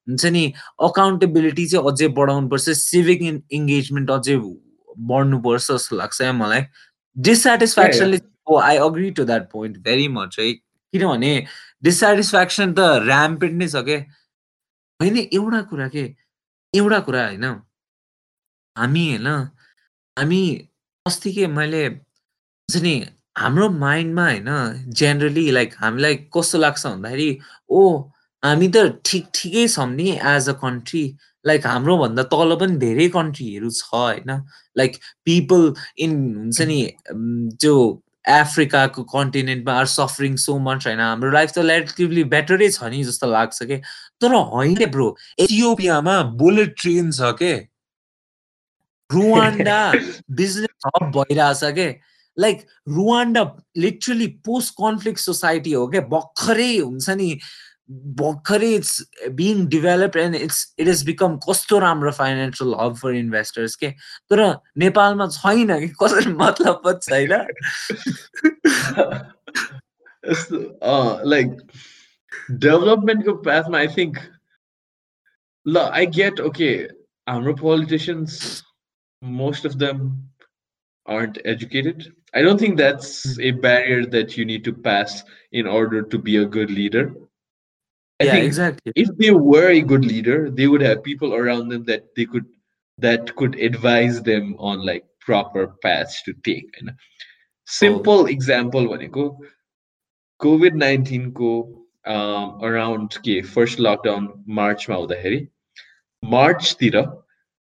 [0.09, 0.43] हुन्छ नि
[0.87, 4.37] अकाउन्टेबिलिटी चाहिँ अझै बढाउनुपर्छ सिभिक इङ्गेजमेन्ट अझै
[5.09, 6.61] बढ्नुपर्छ जस्तो लाग्छ क्या मलाई।
[7.15, 8.19] डिसेटिस्फ्याक्सनले
[8.61, 10.51] I agree to that point very much है।
[10.93, 11.33] किनभने
[11.83, 13.99] डिसेटिस्फ्याक्सन त ऱ्याम्पेड नै छ क्या
[14.99, 16.03] होइन एउटा कुरा के
[16.73, 17.45] एउटा कुरा होइन?
[18.75, 19.27] हामी होइन?
[20.17, 20.41] हामी
[21.05, 21.83] अस्ति के मैले
[22.71, 23.05] हुन्छ नि
[23.37, 27.29] हाम्रो माइन्डमा होइन जेनरली लाइक हामीलाई कस्तो लाग्छ भन्दाखेरि
[27.69, 27.81] ओ
[28.43, 31.03] हामी त ठिक ठिकै छौँ नि एज अ कन्ट्री
[31.45, 34.31] लाइक हाम्रोभन्दा तल पनि धेरै कन्ट्रीहरू छ होइन
[34.77, 36.79] लाइक पिपल इन हुन्छ नि
[37.61, 43.03] त्यो अफ्रिकाको कन्टिनेन्टमा आर सफरिङ सो मच होइन हाम्रो लाइफ त रिलेटिभली बेटरै छ नि
[43.03, 43.77] जस्तो लाग्छ कि?
[44.21, 47.53] तर होइन ब्रो एथियोपियामा बुलेट ट्रेन छ के?
[49.09, 49.79] रुवान्डा
[50.31, 52.10] बिजनेस हब भइरहेछ के?
[52.37, 53.43] Like Rwanda
[53.77, 57.35] literally post conflict society हो क्या भर्खरै हुन्छ नि
[58.19, 59.01] भर्खरै it's
[59.39, 63.89] being develop and it's it is become कस्तो राम्रो फाइनेन्सियल हब फर इन्भेस्टर्स के
[64.29, 64.43] तर
[64.85, 65.87] नेपालमा छैन कि?
[66.03, 67.31] कसरी मतलब पनि छैन
[71.29, 71.57] लाइक
[72.51, 74.17] डेभलपमेन्टको पाथमा आई थिङ्क
[75.65, 76.73] ल आई गेट ओके
[77.27, 78.41] हाम्रो politicians
[79.21, 80.09] most of them
[81.05, 82.13] aren't educated.
[82.34, 83.40] I don't think that's hmm.
[83.40, 87.14] a barrier that you need to pass in order to be a good leader.
[88.20, 88.92] I yeah, exactly.
[88.96, 92.46] If they were a good leader, they would have people around them that they could
[92.98, 96.74] that could advise them on like proper paths to take.
[96.80, 96.92] And
[97.66, 98.26] simple oh.
[98.26, 99.38] example go
[100.40, 105.48] COVID nineteen को um, around के first lockdown March मा हुँदाखेरि
[106.24, 106.96] मार्चतिर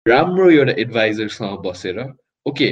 [0.07, 1.99] राम्रो एउटा एडभाइजरसँग बसेर
[2.45, 2.69] okay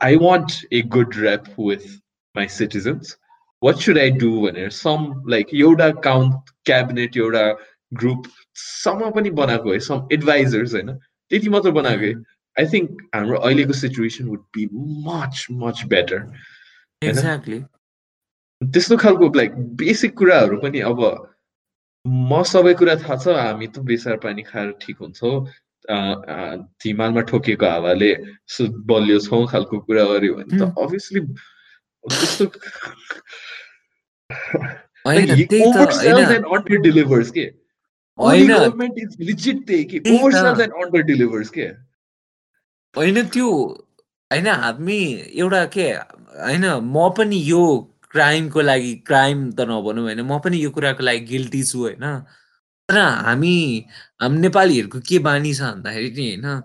[0.00, 2.00] I want a good rep with
[2.34, 3.16] my citizens.
[3.60, 7.56] What should I do when some like Yoda count cabinet, Yoda
[7.94, 10.98] group, some पनि बनाएको है some advisors होइन
[11.30, 12.14] त्यति मात्र बनाएको है
[12.58, 14.68] आई थिङ्क हाम्रो अहिलेको situation would be
[15.06, 16.18] much much better
[17.02, 17.60] exactly
[18.62, 21.00] त्यस्तो खालको लाइक बेसिक कुराहरू पनि अब
[22.06, 25.46] म सबै कुरा थाहा छ हामी त बेसार पानी खाएर ठिक हुन्छौँ।
[25.88, 28.14] हिमालमा ठोकेको हावाले
[28.86, 31.20] बलियो छौँ खालको कुरा गर्यो भने त अभियसली
[32.04, 32.48] त्यस्तो
[42.96, 43.78] होइन त्यो
[44.30, 50.38] होइन हामी एउटा के होइन म पनि यो क्राइमको लागि क्राइम त नभनौँ होइन म
[50.38, 52.24] पनि यो कुराको लागि गिल्टी छु होइन।
[52.92, 53.56] तर हामी
[54.22, 56.62] नेपालीहरूको के बानी छ भन्दाखेरि नि होइन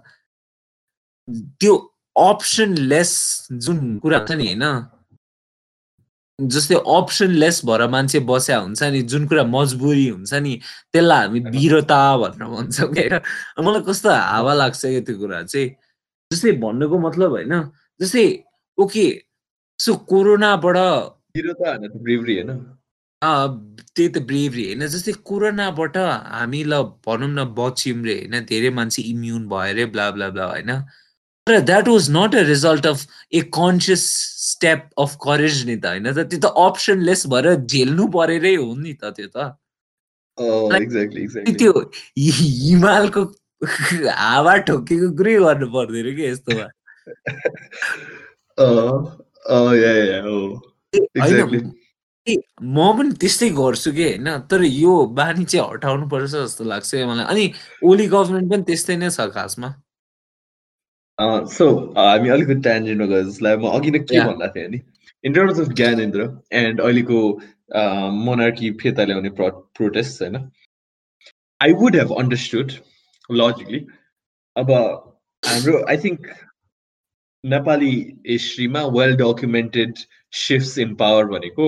[1.60, 1.76] त्यो
[2.16, 3.12] अप्सन लेस
[3.54, 4.64] जुन कुरा हुन्छ नि होइन
[6.40, 10.56] जस्तै अप्सन लेस भएर मान्छे बस्या हुन्छ नि जुन कुरा मजबुरी हुन्छ नि
[10.94, 13.20] त्यसलाई हामी वीरता भनेर भन्छौँ क्या
[13.60, 15.70] मलाई कस्तो हावा लाग्छ क्या त्यो कुरा चाहिँ
[16.32, 17.56] जस्तै भन्नुको मतलब होइन
[18.00, 18.26] जस्तै
[18.78, 19.06] ओके
[19.80, 20.78] सो कोरोनाबाट
[23.22, 29.02] त्यही त ब्रेभरी होइन जस्तै कोरोनाबाट हामी ल भनौँ न बच्यौँ रे होइन धेरै मान्छे
[29.02, 30.72] इम्युन भयो अरे ब्ला ब्ला ब्ला होइन।
[31.48, 34.04] तर that was not a result of a conscious
[34.48, 38.94] step of courage नि त होइन त त्यो त अप्सनलेस भएर झेल्नु परेरै हो नि
[38.94, 39.38] त त्यो त।
[41.58, 41.74] त्यो
[42.18, 43.22] हिमालको
[44.14, 46.68] हावा ठोकेको कुरै गर्नु पर्दैन कि यस्तोमा
[52.28, 54.28] म पनि त्यस्तै गर्छु कि होइन?
[54.52, 57.44] तर यो बानी चाहिँ हटाउनु पर्छ जस्तो लाग्छ मलाई। अनि
[57.90, 59.70] ओली गभर्मेन्ट पनि त्यस्तै नै छ खासमा।
[61.58, 61.66] सो
[61.98, 64.80] हामी अलिकति ट्यान्जेन्टमा गयो जसलाई म अघि नै के भन्दा थिएँ नि?
[65.24, 67.20] In terms of Gyanendra and अहिलेको
[68.26, 70.36] मोनार्की फिर्ता ल्याउने प्रो प्रोटेस्ट होइन?
[71.62, 72.72] I would have understood
[73.30, 73.80] logically
[74.56, 74.72] अब
[75.44, 76.28] हाम्रो आई थिङ्क
[77.44, 77.92] नेपाली
[78.30, 79.98] हिस्ट्रीमा well documented
[80.34, 81.68] shifts in power भनेको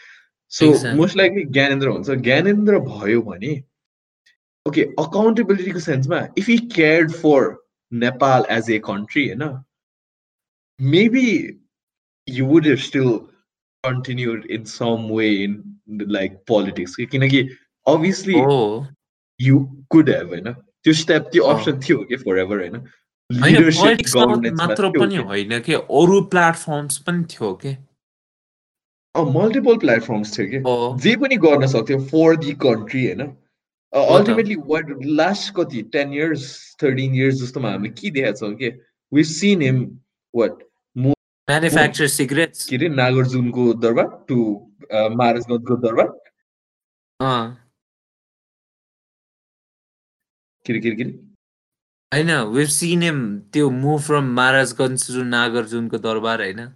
[0.59, 3.53] सो मोस्ट लाइकली ज्ञानेन्द्र हुन्छ ज्ञानेन्द्र भयो भने
[4.65, 7.49] ओके अकाउन्टेबिलिटीको सेन्समा if you cared for
[7.91, 9.43] Nepal as a country होइन
[10.79, 11.27] maybe
[12.27, 13.19] you would have still
[13.83, 15.53] continued in some way in
[16.15, 16.95] like politics.
[17.11, 17.39] किनकि
[17.87, 18.57] obviously हो
[19.39, 19.61] you
[19.93, 22.75] could have होइन त्यो स्टेप त्यो। अप्सन थियो कि फर एभर होइन
[24.59, 27.71] मात्र पनि। होइन कि अरू प्लेटफर्म्स पनि थियो कि
[29.15, 30.59] मल्टिपल प्लेटफर्म्स थियो कि
[31.03, 33.21] जे पनि गर्न सक्थ्यो फर दि कन्ट्री होइन।
[33.93, 35.81] अल्टिमेटली वाट लास्ट कति?
[35.93, 36.43] टेन इयर्स
[36.83, 38.69] थर्टिन इयर्स जस्तोमा हामीले के देखाएको छौँ कि
[39.11, 39.83] we seen him
[40.33, 40.63] what
[40.95, 42.89] manufacture cigarettes के अरे?
[42.89, 44.37] नागार्जुनको दरबार टु
[44.91, 46.07] महाराजगञ्जको दरबार।
[50.65, 51.11] के अरे के अरे के अरे
[52.11, 53.19] होइन वेभ सिन हिम
[53.53, 56.67] त्यो मुभ फ्रम महाराजगञ्ज टु नागार्जुनको दरबार होइन?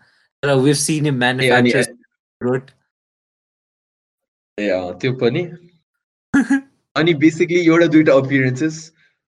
[0.44, 1.95] तर we've seen him manufacture
[2.46, 2.72] road
[4.58, 4.70] ए,
[5.02, 5.42] त्यो पनि।
[6.96, 8.78] अनि बेसिकली एउटा दुइटा अपियरेन्सेस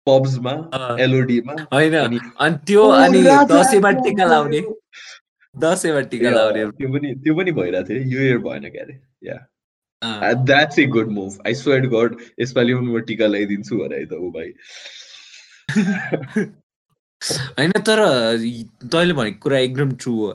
[0.07, 0.53] पब्समा।
[1.01, 2.19] एलओडीमा होइन। अनि
[2.67, 4.61] त्यो ओ, अनि दसैँमा टिका लाउने।
[5.55, 9.39] दसैँमा टिका लाउने। त्यो पनि त्यो पनि भइरहेको थियो। यो इयर भएन क्या अरे yeah.
[10.45, 14.31] That's a good move I swear God यसपालि पनि म टिका लगाइदिन्छु भने त ऊ
[14.31, 14.53] भाइ।
[17.21, 17.99] होइन तर
[18.91, 20.27] तैँले भनेको कुरा एकदम ट्रु हो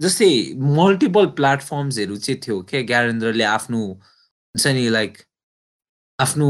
[0.00, 0.28] जस्तै
[0.76, 2.82] मल्टिपल प्लेटफर्म्सहरू चाहिँ थियो क्या?
[2.82, 5.18] ज्ञानेन्द्रले आफ्नो हुन्छ नि लाइक
[6.18, 6.48] आफ्नो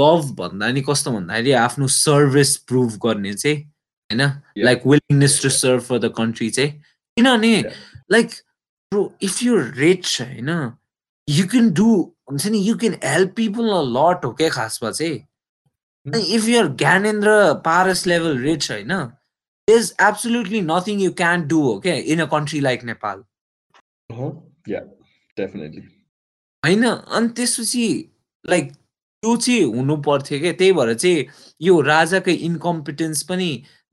[0.00, 3.58] लभ भन्दा नि कस्तो भन्दाखेरि आफ्नो सर्भिस प्रुभ गर्ने चाहिँ
[4.10, 4.22] होइन?
[4.58, 5.48] Like willingness to.
[5.50, 6.72] Serve for the country चाहिँ।
[7.16, 7.60] किनभने.
[8.12, 8.28] Like
[8.92, 10.50] bro if you rich होइन
[11.28, 11.90] यु क्यान डु
[12.30, 14.48] हुन्छ नि you can help people a lot हो क्या?
[14.48, 15.18] खासमा चाहिँ।
[16.06, 19.12] If you're Ganendra Paris level rich, right now,
[19.68, 23.24] there's absolutely nothing you can do, okay, in a country like Nepal.
[24.68, 24.80] Yeah
[25.36, 25.80] definitely
[26.62, 27.84] होइन अनि त्यसपछि
[28.44, 31.24] like त्यो चाहिँ हुनु पर्थ्यो क्या त्यही भएर चाहिँ
[31.62, 33.48] यो राजाकै इन्कम्पिटेन्स पनि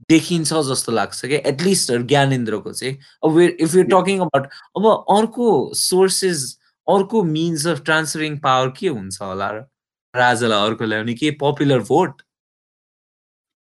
[0.09, 6.43] देखिन्छ जस्तो लाग्छ क्या एटलिस्ट ज्ञानेन्द्रको चाहिँ अब इफ यु टकिङ अबाउट अब अर्को सोर्सेस
[6.87, 9.63] अर्को मिन्स अफ ट्रान्सफरिङ पावर के हुन्छ होला र
[10.15, 12.21] राजालाई अर्को ल्याउने के पपुलर भोट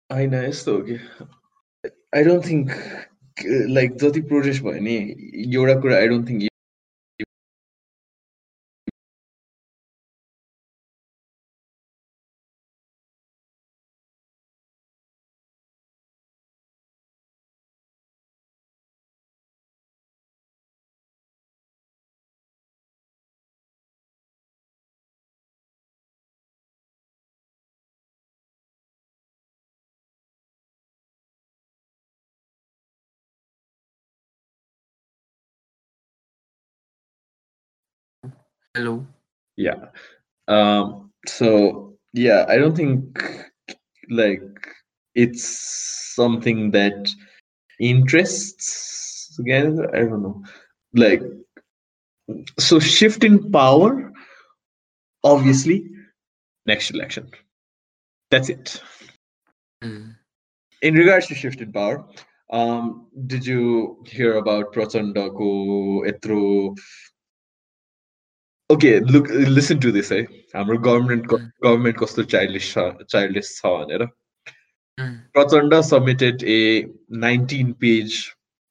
[0.10, 0.96] होइन यस्तो हो कि।
[2.16, 2.72] आई डोन्ट थिङ्क
[3.70, 4.96] लाइक जति प्रोटेस्ट भयो नि
[5.56, 6.44] एउटा कुरा I don't think
[38.78, 38.92] hello
[39.56, 39.82] Yeah.
[40.48, 43.24] Um, so yeah, I don't think
[44.10, 44.70] like
[45.14, 45.44] it's
[46.16, 47.12] something that
[47.80, 49.78] interests again.
[49.94, 50.44] I don't know.
[50.96, 51.22] Like
[52.60, 54.12] so shift in power,
[55.24, 55.78] obviously,
[56.66, 57.30] next election.
[58.32, 58.82] That's it.
[60.82, 62.06] In regards to shift in power,
[62.50, 65.52] um, did you hear about Prachanda ko
[66.14, 66.76] etro
[68.73, 70.25] okay look listen to this eh
[70.55, 71.45] हाम्रो government Mm.
[71.65, 72.73] Government कस्तो childish
[73.13, 74.03] childish छ भनेर
[74.99, 75.15] Mm.
[75.37, 76.61] Prachanda submitted a
[77.27, 78.17] 19 page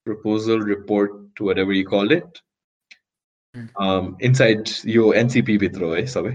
[0.09, 2.41] proposal report whatever you call it
[3.55, 3.67] Mm.
[3.85, 6.33] um, inside यो NCP भित्र हो है सबै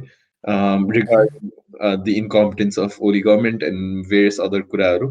[0.53, 5.11] um, regarding uh, the incompetence of Oli government and various other कुराहरू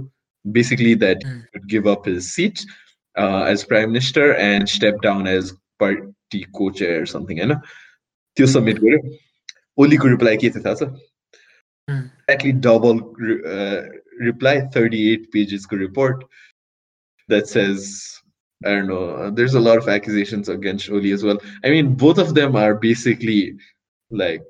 [0.57, 1.43] basically that he Mm.
[1.53, 2.65] would give up his seat
[3.21, 5.53] uh, as prime minister and step down as
[5.83, 7.55] party co-chair or something होइन
[8.37, 8.99] त्यो submit गर्यो
[9.83, 10.91] ओलीको reply के थियो थाहा छ
[11.89, 12.01] Mm.
[12.31, 12.99] Actually double
[14.25, 16.23] reply thirty eight पेजेसको report
[17.29, 17.87] that says
[18.61, 19.03] I don't know.
[19.21, 21.39] uh, There's a lot of accusations against Oli as well.
[21.65, 23.37] I mean, both of them are basically
[24.11, 24.43] like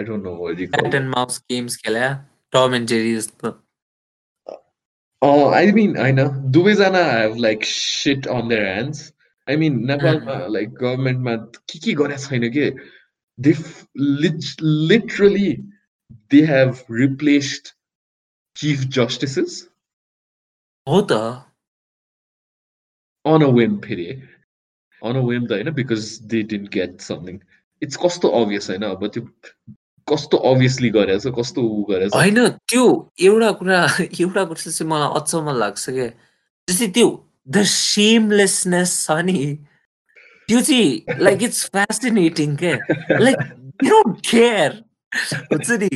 [0.00, 0.96] I don't know what do you call cat it.
[1.00, 2.12] And mouse games खेला
[2.56, 3.52] Tom and जेरी जस्तो
[5.22, 6.28] Oh, I mean, I know.
[6.56, 9.02] दुवैजना have like shit on their hands.
[9.47, 11.35] I mean नेपालमा like गभर्मेन्टमा
[11.67, 12.69] के के गरेको छैन कि
[13.39, 13.53] they
[14.89, 15.51] literally
[16.31, 17.73] they have replaced
[18.57, 19.61] chief justices
[20.87, 21.19] हो त
[23.25, 24.05] अन अ वेम फेरि
[25.01, 27.39] अन अ वेम त होइन because they didn't get something
[27.81, 29.23] it's कस्तो अभियस होइन अब त्यो
[30.07, 32.85] कस्तो अभियसली गरेछ कस्तो ऊ गरेछ होइन त्यो
[33.21, 33.81] एउटा कुरा
[34.21, 36.07] एउटा कुरा चाहिँ मलाई अचम्म लाग्छ क्या
[36.67, 37.09] जस्तै त्यो
[37.47, 39.37] द सेमलेसनेस छ नि
[40.49, 42.77] त्यो चाहिँ लाइक इट्स फेसिनेटिङ क्या
[43.19, 43.37] लाइक
[43.83, 44.71] यु डोन्ट केयर
[45.11, 45.89] हुन्छ नि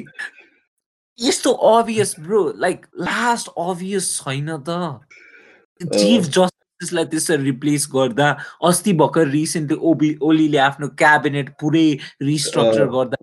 [1.20, 4.80] यस्तो obvious bro like last obvious छैन त
[5.82, 8.30] चिफ जस्टिस त्यसलाई त्यसरी रिप्लेस गर्दा
[8.64, 11.88] अस्ति भर्खर रिसेन्टली ओबी ओलीले आफ्नो क्याबिनेट पुरै
[12.24, 13.18] रिस्ट्रक्चर गर्दा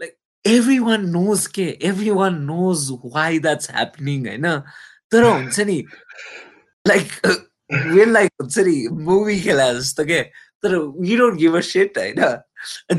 [0.00, 1.66] लाइक एभ्री वान नोज के
[2.12, 4.46] everyone knows why that's happening होइन
[5.12, 5.78] तर हुन्छ नि
[6.86, 7.26] लाइक
[7.72, 10.22] वेन लाइक हुन्छ नि मुभी खेला जस्तो के
[10.64, 10.74] तर
[11.04, 12.20] you don't give a shit होइन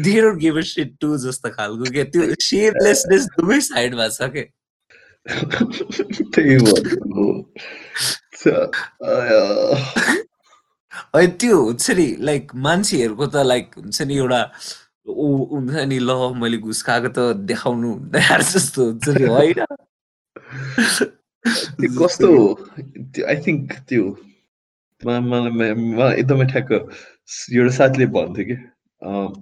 [0.02, 4.50] they don't give a shit to जस्तो खालको के त्यो सेयरलेसनेस दुवै साइडमा छ के
[11.16, 14.42] है त्यो हुन्छ नि लाइक मान्छेहरूको त लाइक हुन्छ नि एउटा
[15.08, 19.60] ऊ हुन्छ नि ल मैले घुस खाएको त देखाउनु हुँदैन जस्तो हुन्छ नि होइन
[21.46, 22.30] कस्तो
[23.26, 24.04] आई थिङ्क त्यो
[25.02, 28.58] मलाई एकदमै ठ्याक्क एउटा साथीले भन्थ्यो कि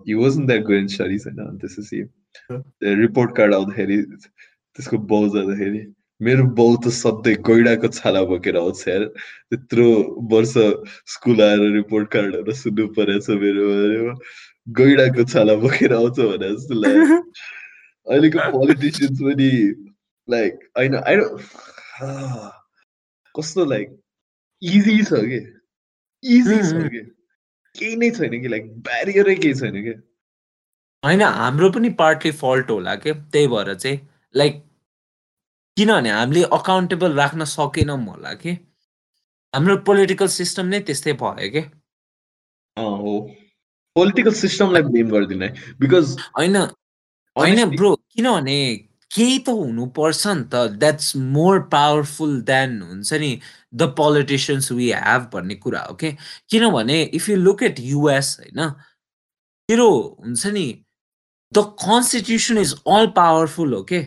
[0.07, 5.83] he wasn't that good in studies होइन त्यसपछि रिपोर्ट कार्ड आउँदाखेरि त्यसको बाउ जाँदाखेरि
[6.21, 9.87] मेरो बाउ त सधैँ गैडाको छाला बोकेर आउँछ यार त्यत्रो
[10.29, 10.53] वर्ष
[11.13, 14.15] स्कुल आएर रिपोर्ट कार्डहरू सुन्नु परेछ मेरो
[14.67, 17.19] गैडाको छाला बोकेर आउँछ भने जस्तो लाग्यो
[18.07, 19.49] अहिलेको पोलिटिसियन्स पनि
[20.27, 21.17] लाइक होइन आइ
[23.35, 23.99] कस्तो लाइक
[24.61, 25.39] इजी छ कि
[26.23, 27.01] इजी छ कि
[27.75, 29.93] केही नै छैन कि लाइक ब्यारियरै केही छैन कि
[31.03, 33.99] होइन हाम्रो पनि पार्टली फल्ट होला के त्यही भएर चाहिँ
[34.35, 34.61] लाइक
[35.77, 38.51] किनभने हामीले अकाउन्टेबल राख्न सकेनौँ होला कि
[39.53, 41.63] हाम्रो पोलिटिकल सिस्टम नै त्यस्तै भयो कि
[42.77, 43.17] हो
[43.95, 46.55] पोलिटिकल सिस्टमलाई ब्लेम गरिदिनु बिकज होइन
[47.35, 48.57] होइन ब्रो किनभने
[49.15, 53.39] केही त हुनुपर्छ नि त। द्याट्स मोर पावरफुल देन हुन्छ नि
[53.73, 56.11] द पोलिटिसियन्स वी हेभ भन्ने कुरा हो कि
[56.49, 58.69] किनभने if you look at US होइन?
[59.69, 59.91] तेरो
[60.25, 60.67] हुन्छ नि
[61.53, 64.01] the constitution is all powerful हो के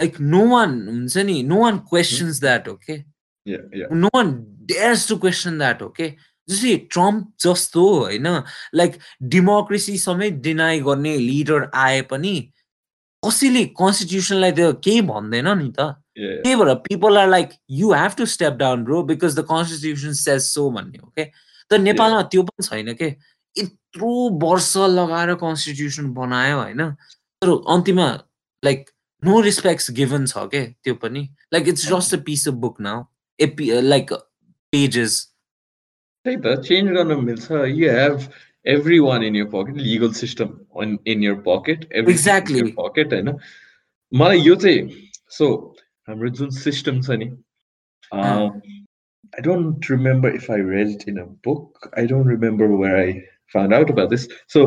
[0.00, 3.04] like no one हुन्छ नि no one questions that okay?
[3.46, 3.90] Yeah yeah.
[3.90, 4.30] No one
[4.66, 6.16] dares to question that okay?
[6.48, 8.26] जस्तै ट्रम्प जस्तो होइन?
[8.74, 12.34] लाइक डेमोक्रेसी समेत डिनाइ गर्ने लिडर आए पनि
[13.22, 15.80] कसैले कन्स्टिट्युसनलाई त केही भन्दैन नि त।
[16.16, 20.40] त्यही भएर people are like you have to step down bro because the constitution says
[20.42, 21.24] so भन्ने हो के
[21.70, 23.08] तर नेपालमा त्यो पनि छैन के?
[23.56, 24.12] यत्रो
[24.42, 26.90] वर्ष लगाएर कन्स्टिट्युसन बनायो होइन?
[27.42, 28.08] तर अन्तिममा
[28.62, 28.90] लाइक
[29.22, 30.64] नो रिस्पेक्ट्स गिभन छ के?
[30.84, 33.04] त्यो पनि। Like it's just a piece of book now
[33.40, 34.12] A like
[34.72, 35.20] pages
[36.26, 38.18] त्यही त चेन्ज गर्न मिल्छ। You have
[38.99, 43.37] Everyone in your pocket legal system in your pocket exactly pocket होइन
[44.11, 44.89] मलाई यो चाहिँ
[45.37, 45.49] सो
[46.09, 47.31] हाम्रो जुन सिस्टम छ नि
[48.13, 53.19] I don't remember if I read in a book I don't remember where I
[53.53, 54.65] found out about this so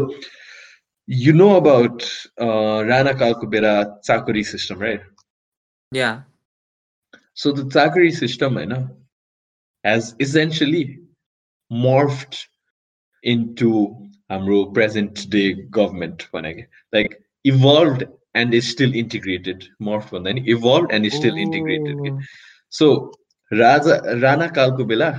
[1.12, 2.04] you know about
[2.40, 5.00] uh, Rana Kalkubera Chakuri system, right?
[5.90, 6.20] Yeah.
[7.34, 8.96] So the Chakuri system, you know,
[9.82, 11.00] has essentially
[11.72, 12.46] morphed
[13.33, 13.71] into
[14.31, 16.27] हाम्रो present day government
[16.93, 17.13] like
[17.43, 22.17] evolved and is still integrated morphed भन्दा नि evolved and is still integrated oh.
[22.79, 22.87] so
[23.53, 25.11] राजा राणा कालको बेला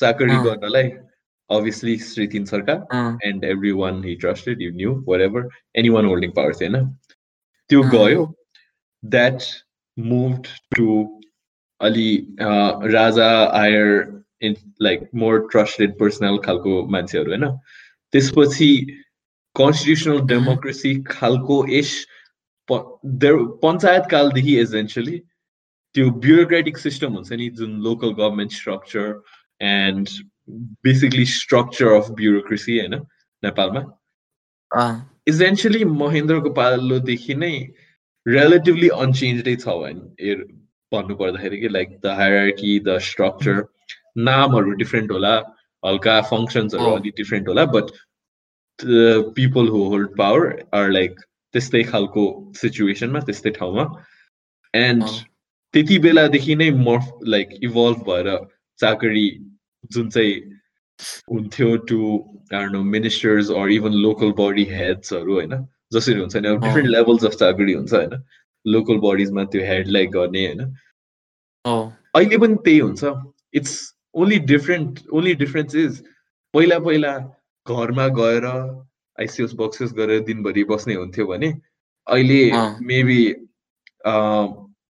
[0.00, 0.90] चाकरी गर्नलाई
[1.50, 3.16] obviously Sritin Sarkar uh.
[3.22, 6.76] and everyone he trusted, you knew, whatever, anyone holding power थिएन
[7.68, 8.32] त्यो गयो
[9.02, 9.46] that
[9.96, 11.20] moved to
[11.80, 17.46] Ali uh, Raza आयर in like more trusted personal खालको मान्छेहरू होइन
[18.12, 18.70] त्यसपछि
[19.56, 21.94] कन्स्टिट्युसनल डेमोक्रेसी खालको इस
[22.68, 25.18] पञ्चायत कालदेखि एसेन्सियली
[25.94, 29.10] त्यो ब्युरोक्रेटिक सिस्टम हुन्छ नि जुन local government structure
[29.60, 30.08] and
[30.84, 32.94] basically structure of bureaucracy होइन
[33.42, 33.82] नेपालमा
[35.28, 37.54] इभेन्चुली महेन्द्रको पालोदेखि नै
[38.26, 40.34] रिलेटिभली अनचेन्जै छ भने
[40.92, 43.62] भन्नु पर्दाखेरि कि like the hierarchy the structure
[44.16, 45.34] नामहरू डिफ्रेन्ट होला
[45.82, 47.86] हल्का फङ्सन्सहरू अलिक डिफ्रेन्ट होला but
[49.34, 51.20] people who hold power are like
[51.54, 52.24] त्यस्तै खालको
[52.60, 53.84] सिचुएसनमा त्यस्तै ठाउँमा.
[54.74, 55.04] एन्ड
[55.74, 58.28] त्यति बेलादेखि नै मर्फ लाइक इभल्भ भएर
[58.80, 59.28] चाकरी
[59.92, 60.34] जुन चाहिँ
[61.30, 62.00] हुन्थ्यो to
[62.72, 65.54] know ministers or even local body हेड्सहरू होइन?
[65.92, 68.22] जसरी हुन्छ नि अब डिफ्रेन्ट लेभल्स अफ चाकरी हुन्छ होइन?
[68.66, 70.62] लोकल बडिजमा त्यो हेडलाई गर्ने होइन?
[71.64, 73.02] अहिले पनि त्यही हुन्छ।
[73.54, 73.74] It's
[74.15, 76.03] only different only difference is
[76.53, 77.17] पहिला पहिला
[77.67, 78.45] घरमा गएर
[79.17, 81.53] आइसिएस बक्सेस गरेर दिनभरि बस्ने हुन्थ्यो भने
[82.07, 82.41] अहिले
[82.85, 83.21] मेबी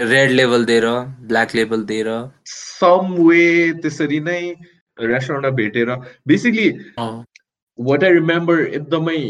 [0.00, 0.86] रेड लेभल दिएर
[1.26, 2.08] ब्ल्याक लेभल दिएर
[2.48, 3.44] सम वे
[3.82, 4.40] त्यसरी नै
[4.98, 5.94] रेस्टुरेन्टमा भेटेर
[6.26, 6.68] बेसिकली
[7.78, 9.20] वाट आई रिमेम्बर एकदमै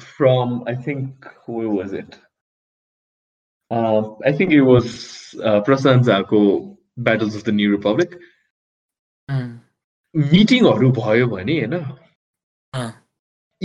[0.00, 2.14] from I think was it
[3.70, 4.88] I think it was
[5.66, 6.42] Prashant झाको
[7.08, 8.14] battles of the new republic
[10.32, 12.92] मिटिङहरू भयो भने होइन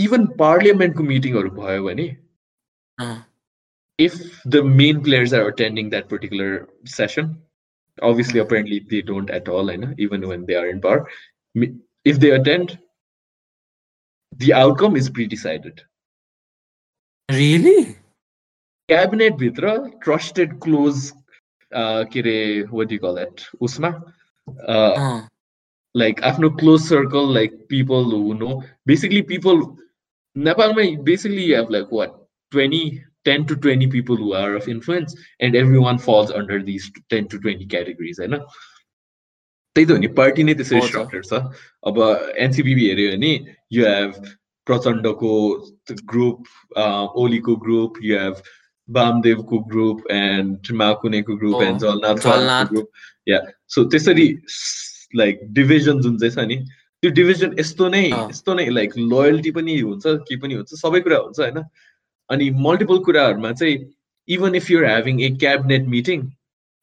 [0.06, 2.08] इभन पार्लियामेन्टको मिटिङहरू भयो भने
[3.98, 4.14] if
[4.52, 7.26] the main players are attending that particular session
[8.00, 11.08] obviously apparently they don't at all I know, even when they are in power
[12.04, 12.78] if they attend
[14.36, 15.82] the outcome is pre-decided
[17.28, 17.96] really
[18.88, 21.12] cabinet भित्र trusted close
[21.72, 23.92] uh, के अरे what do you call that उसमा
[24.68, 25.22] uh,
[25.94, 29.64] like आफ्नो close circle like people who know basically people
[30.36, 32.18] Nepalमा basically you have like what
[32.52, 37.28] 20 10 to 20 people who are of influence and everyone falls under these 10
[37.28, 38.38] to 20 categories होइन
[39.76, 41.38] त्यही त हो नि party नै त्यसरी structure छ
[41.90, 42.00] अब
[42.46, 43.30] एनसिपिबी हेऱ्यो भने
[43.76, 44.18] यु हेभ
[44.66, 45.30] प्रचण्डको
[46.12, 46.38] ग्रुप
[47.22, 48.42] ओलीको ग्रुप यु हेभ
[48.89, 52.89] वामदेवको group and माकुनेको group and Jhalanath group
[53.27, 54.27] yeah so त्यसरी
[55.15, 56.55] लाइक डिभिजन जुन चाहिँ छ नि।
[57.03, 61.17] त्यो डिभिजन यस्तो नै यस्तो नै लाइक लोयल्टी पनि हुन्छ के पनि हुन्छ सबै कुरा
[61.17, 61.63] हुन्छ होइन?
[62.29, 63.77] अनि मल्टिपल कुराहरूमा चाहिँ
[64.27, 66.25] even if you're having a cabinet meeting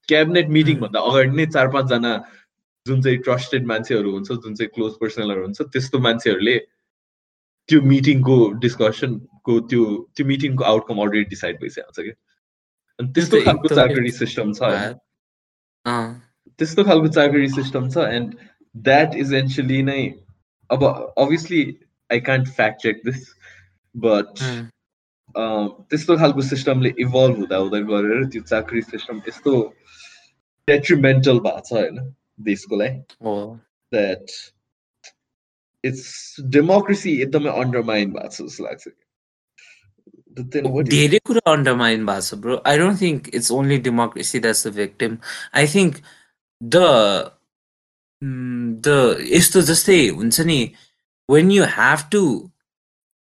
[0.09, 2.12] cabinet meeting भन्दा अगाडि नै चार पाँचजना
[2.86, 6.57] जुन चाहिँ ट्रस्टेड मान्छेहरू हुन्छ जुन चाहिँ क्लोज पर्सनलहरू हुन्छ त्यस्तो मान्छेहरूले
[7.68, 8.36] त्यो मिटिङको
[9.43, 12.14] डिस्कसनको त्यो त्यो मिटिङको आउटकम अलरेडी डिसाइड भइसकेको हुन्छ क्या
[12.99, 14.72] अनि त्यस्तो खालको चाकरी सिस्टम छ
[16.60, 18.36] त्यस्तो खालको चाकरी सिस्टम छ एन्ड
[18.76, 20.01] द्याट इजेन्सियली नै
[20.70, 20.84] अब
[21.18, 21.64] obviously
[22.10, 23.26] I can't fact check this
[23.95, 24.45] but
[25.36, 29.57] त्यस्तो खालको सिस्टमले इभल्भ हुँदा हुँदा गरेर त्यो चाकरी सिस्टम यस्तो
[30.68, 33.22] डेट्रिमेन्टल भएको छ होइन देशको लागि
[33.91, 34.39] द्याट
[35.84, 38.88] इट्स डेमोक्रेसी एकदमै अन्डरमाइन भएको छ जस्तो लाग्छ
[40.37, 45.16] धेरै कुरा अन्डरमाइन भएको छ bro I don't think it's only democracy that's the victim
[45.55, 46.01] I think
[46.61, 46.82] the
[48.87, 48.99] the
[49.32, 50.59] यस्तो जस्तै हुन्छ नि
[51.28, 52.24] when you have to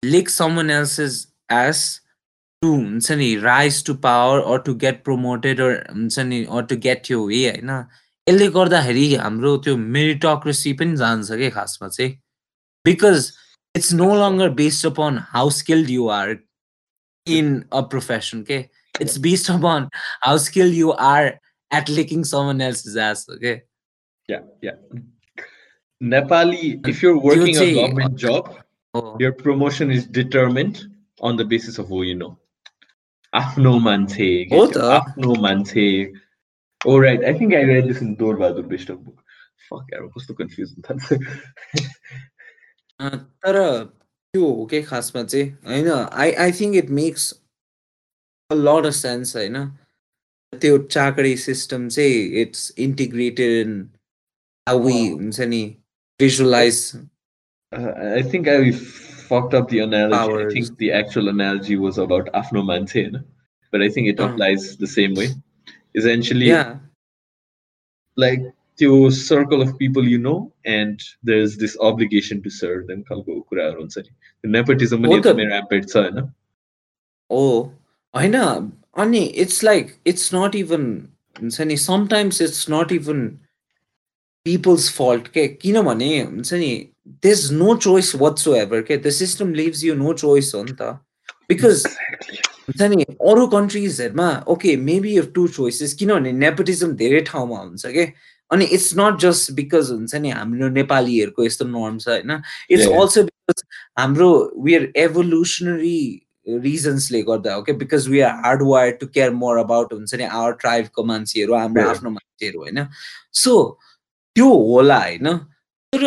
[0.02, 1.20] lick someone else's
[1.52, 1.84] ass
[2.62, 7.10] to हुन्छ नि rise to power or to get promoted हुन्छ नि or to get
[7.10, 7.70] your way होइन?
[8.26, 12.14] यसले गर्दाखेरि हाम्रो त्यो मेरिटोक्रेसी पनि जान्छ कि खासमा चाहिँ?
[12.84, 13.32] Because
[13.74, 16.36] it's no longer based upon how skilled you are.
[17.26, 18.70] In a profession okay?
[19.00, 21.38] It's based upon how skilled you are
[21.70, 23.62] at licking someone else's ass okay?
[24.28, 24.76] Yeah yeah.
[26.02, 28.56] Nepali if you're working a government uh, job
[28.94, 29.16] oh.
[29.18, 30.86] your promotion is determined
[31.20, 32.38] on the basis of who you know.
[33.34, 36.12] Afno mante afno mante
[36.86, 39.22] oh right i think i read this in Dor Bahadur Bishop book.
[39.68, 40.76] Fuck i was so confused
[42.98, 43.92] तर
[44.35, 47.31] त्यो हो कि खासमा चाहिँ होइन I I think it makes
[48.49, 49.65] a lot of sense होइन
[50.53, 53.79] त्यो चाकरी सिस्टम चाहिँ it's integrated in
[54.67, 55.63] how we हुन्छ नि
[56.19, 56.83] visualise
[57.73, 58.71] I think I
[59.27, 60.45] fucked up the analogy.
[60.45, 63.03] I think the actual analogy was about Afno Mante,
[63.73, 65.27] but I think it applies the same way.
[65.95, 66.73] Essentially, yeah.
[68.17, 68.41] like
[68.78, 73.02] त्यो circle of people you know and there's this obligation to serve them.
[73.10, 76.28] खालको कुराहरू हुन्छ नि nepotism पनि एकदमै ऱ्याम्पेड छ होइन
[77.30, 77.42] ओ
[78.14, 78.36] होइन
[78.96, 80.86] अनि it's like it's not even
[81.36, 83.26] हुन्छ नि sometimes it's not even
[84.46, 86.70] people's fault के किनभने हुन्छ नि
[87.24, 90.92] there's no choice what's ever के the system leaves you no choice हो नि त
[91.48, 91.84] बिकज
[92.68, 98.06] हुन्छ नि अरू कन्ट्रिजहरूमा okay maybe you two choices किनभने नेपोटिजम धेरै ठाउँमा हुन्छ कि
[98.50, 102.30] अनि इट्स नट जस्ट बिकज हुन्छ नि हाम्रो नेपालीहरूको यस्तो नर्म छ होइन?
[102.70, 103.64] इट्स अल्सो बिकज
[103.98, 104.30] हाम्रो
[104.64, 105.98] वी आर एभोल्युसनरी
[106.48, 110.24] रिजन्सले गर्दा हो क्या because we are hard wire to care more about हुन्छ नि
[110.24, 112.86] आवर ट्राइबको मान्छेहरू हाम्रो आफ्नो मान्छेहरू होइन?
[113.32, 113.54] सो
[114.36, 115.36] त्यो होला होइन?
[115.92, 116.04] तर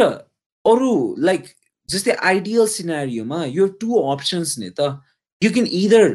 [0.66, 1.46] अरू लाइक
[1.90, 5.02] जस्तै आइडियल सिनारीमा यो टु अप्सन्स नि त।
[5.42, 6.08] You can either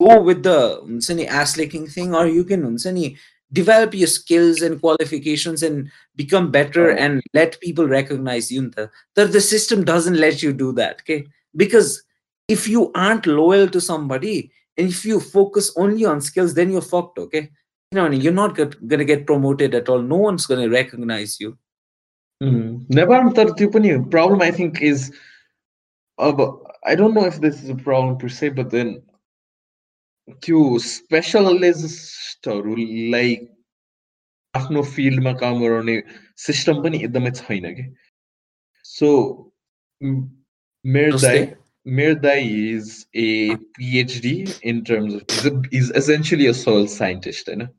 [0.00, 0.48] go with the
[0.82, 3.14] हुन्छ नि ass licking thing or you can हुन्छ नि
[3.52, 6.96] develop your skills and qualifications and become better oh.
[6.96, 11.26] and let people recognize you that the system doesn't let you do that okay?
[11.56, 12.02] Because
[12.48, 16.82] if you aren't loyal to somebody and if you focus only on skills then you're
[16.82, 17.50] fucked okay?
[17.90, 20.02] You know you're not gonna get promoted at all.
[20.02, 21.56] No one's gonna recognize you.
[22.42, 22.84] Mm.
[22.90, 25.12] Never the problem I think is
[26.18, 26.52] uh,
[26.84, 29.02] I don't know if this is a problem per se, but then
[32.43, 33.35] त्यो स्पेसलिस्टहरूलाई
[34.55, 36.03] आफ्नो फिल्डमा काम गराउने
[36.37, 37.95] system पनि एकदमै छैन कि
[38.83, 39.09] so
[40.85, 41.53] मेरो दाई
[41.87, 47.69] मेरो दाई is a PhD in terms of is essentially a social scientist होइन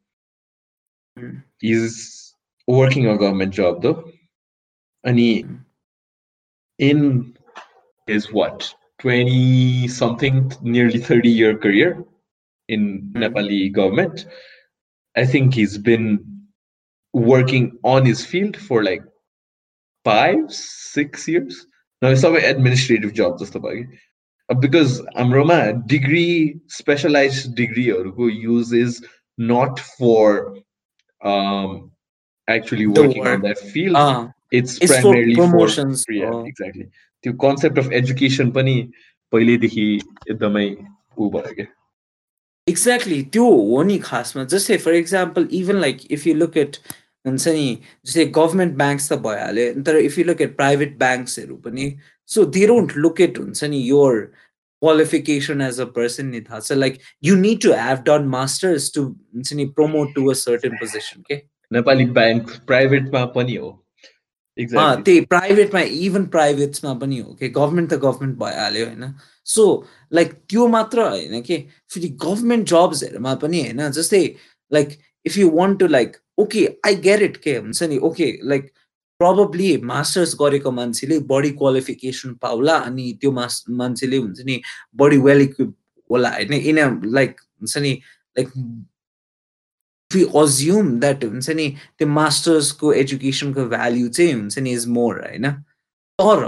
[1.21, 1.43] Mm.
[1.61, 2.35] He's
[2.67, 4.13] working a government job though.
[5.05, 5.65] And he, Mm.
[6.79, 7.37] in
[8.07, 12.05] his what, 20 something, nearly 30 year career
[12.69, 13.23] in Mm.
[13.23, 14.27] Nepali government,
[15.17, 16.07] I think he's been
[17.13, 19.03] working on his field for like
[20.05, 21.67] five, six years.
[22.03, 23.75] Now it's an administrative job just about
[24.61, 29.03] because हाम्रोमा degree specialized degree who uses
[29.39, 30.57] not for
[31.25, 31.91] um
[32.49, 33.43] actually The working on work.
[33.43, 36.05] that field Ah, it's it's for primarily for, promotions.
[36.11, 36.45] yeah Oh.
[36.45, 36.87] exactly
[37.25, 38.75] त्यो concept of education पनि
[39.33, 39.87] पहिल्यैदेखि
[40.31, 40.67] एकदमै
[41.19, 41.67] ऊ भयो क्या
[42.70, 44.44] exactly त्यो हो नि खासमा.
[44.54, 46.78] जस्तै for example even like if you look at
[47.26, 47.66] हुन्छ नि
[48.06, 51.90] जस्तै गभर्मेन्ट ब्याङ्क्स त भइहाल्यो तर if you look at private ब्याङ्क्सहरू पनि
[52.30, 54.22] so they don't look at हुन्छ नि your
[54.82, 56.72] qualification as a person नि थाहा छ.
[56.72, 61.24] Like you need to have done masters to हुन्छ नि promote to a certain position
[61.28, 61.42] के
[61.72, 63.72] नेपाली ब्याङ्क प्राइभेटमा पनि हो।
[64.60, 69.14] त्यही प्राइभेटमा इभन प्राइभेट्समा पनि हो कि गभर्मेन्ट त गभर्मेन्ट भइहाल्यो होइन?
[69.46, 71.58] सो लाइक त्यो मात्र होइन कि?
[71.90, 74.24] फेरि गभर्मेन्ट जब्सहरूमा पनि होइन जस्तै
[74.74, 77.98] like if you want to like okay I get it के हुन्छ नि?
[77.98, 78.72] ओके लाइक
[79.20, 84.62] प्रब्ली मास्टर्स गरेको मान्छेले बढी क्वालिफिकेसन पाउला अनि त्यो मास मान्छेले हुन्छ नि
[84.96, 85.76] बढी वेल इक्विप
[86.12, 86.54] होला होइन?
[86.54, 87.92] इन लाइक हुन्छ नि
[88.38, 88.48] लाइक
[90.12, 95.52] we assume that हुन्छ नि त्यो मास्टर्सको एजुकेसनको भ्याल्यु चाहिँ हुन्छ नि इज मोर होइन?
[96.20, 96.44] तर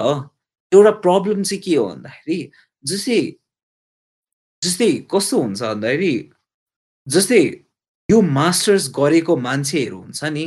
[0.71, 2.51] एउटा प्रब्लम चाहिँ के हो भन्दाखेरि
[2.85, 3.19] जस्तै
[4.61, 6.13] जस्तै कस्तो हुन्छ भन्दाखेरि
[7.07, 7.41] जस्तै
[8.09, 10.45] यो मास्टर्स गरेको मान्छेहरू हुन्छ नि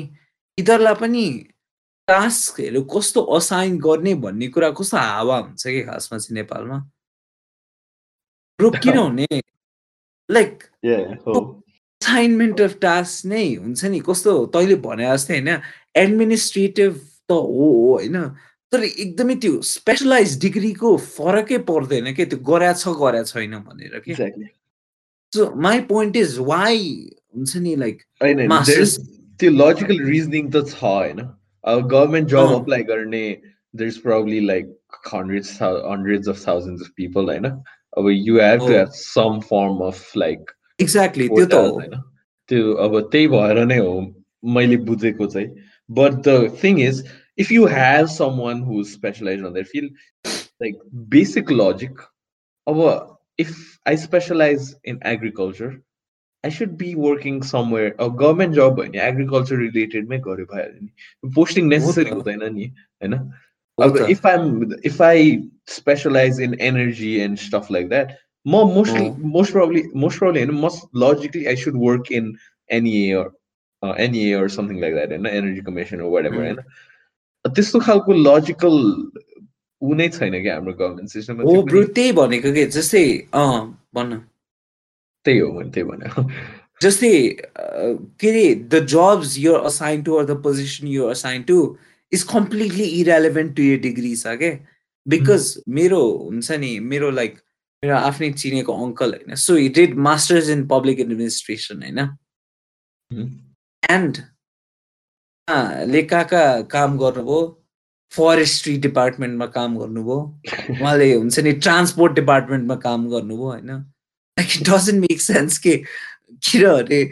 [0.59, 1.25] यिनीहरूलाई पनि
[2.09, 6.79] टास्कहरू कस्तो असाइन गर्ने भन्ने कुरा कस्तो हावा हुन्छ कि खासमा चाहिँ नेपालमा?
[8.83, 9.43] किनभने
[10.29, 10.63] लाइक
[12.05, 15.51] असाइनमेन्ट अफ टास्क नै हुन्छ नि। कस्तो तैँले भने जस्तै होइन
[15.97, 16.93] एडमिनिस्ट्रेटिभ
[17.29, 18.17] त हो होइन।
[18.73, 24.15] तर एकदमै त्यो स्पेसलाइज डिग्रीको फरकै पर्दैन क्या त्यो गरा छ गरा छैन भनेर के।
[25.33, 26.81] So my point is why
[27.37, 28.03] हुन्छ नि लाइक
[29.41, 31.21] त्यो लजिकल रिजनिङ त छ होइन।
[31.65, 33.23] अब गभर्मेन्ट जब। अप्लाई गर्ने
[33.75, 34.75] there is probably like
[35.15, 38.73] hundreds hundreds of thousands of people होइन। अब you have to.
[38.73, 41.96] Have some form of like exactly त्यो त हो होइन
[42.50, 43.96] त्यो अब त्यही भएर नै हो
[44.44, 45.50] मैले बुझेको चाहिँ
[45.90, 47.04] but the thing is
[47.38, 48.06] if you have
[48.40, 49.92] someone who specialise on that field
[50.64, 52.02] like basic logic
[52.68, 52.82] अब
[53.40, 53.54] if
[53.88, 55.78] I specialise in agriculture
[56.46, 61.34] I should be working somewhere अब गभर्मेन्ट जब भयो भने एग्रिकल्चर रिलेटेडमै गऱ्यो भइहाल्यो नि
[61.36, 64.48] पोस्टिङ नेसेसरी त। हुँदैन नि होइन हो अब त। if I'm
[64.92, 65.16] if I
[65.66, 67.90] specialize in energy and stuff like
[68.47, 72.35] म mostly most probably most probably होइन must logically I should work in
[72.71, 73.31] NEA
[73.99, 76.57] NEA something like that होइन एनर्जी कमिसन वाट एभर होइन
[77.45, 78.77] त्यस्तो खालको लजिकल
[79.83, 81.43] ऊ नै छैन क्या हाम्रो गभर्मेन्ट सिस्टम
[81.95, 84.21] त्यही भनेको के जस्तै भन्न
[85.27, 86.37] त्यही हो भने त्यही भने
[86.81, 87.13] जस्तै
[88.21, 91.59] के अरे the jobs you assign to or the position you assign to
[92.13, 94.53] is completely irrelevant to your degree छ क्या
[95.07, 97.43] बिकज मेरो हुन्छ नि मेरो लाइक like,
[97.85, 101.99] मेरो आफ्नै चिनेको अङ्कल होइन। So he did masters in public administration होइन?
[103.83, 104.23] एन्ड
[105.93, 107.41] ले काका काम गर्नुभयो
[108.13, 110.19] फरेस्ट्री डिपार्टमेन्टमा काम गर्नुभयो।
[110.71, 113.71] उहाँले हुन्छ नि ट्रान्सपोर्ट डिपार्टमेन्टमा काम गर्नुभयो होइन?
[114.39, 117.05] Like it doesn't make sense के किनभने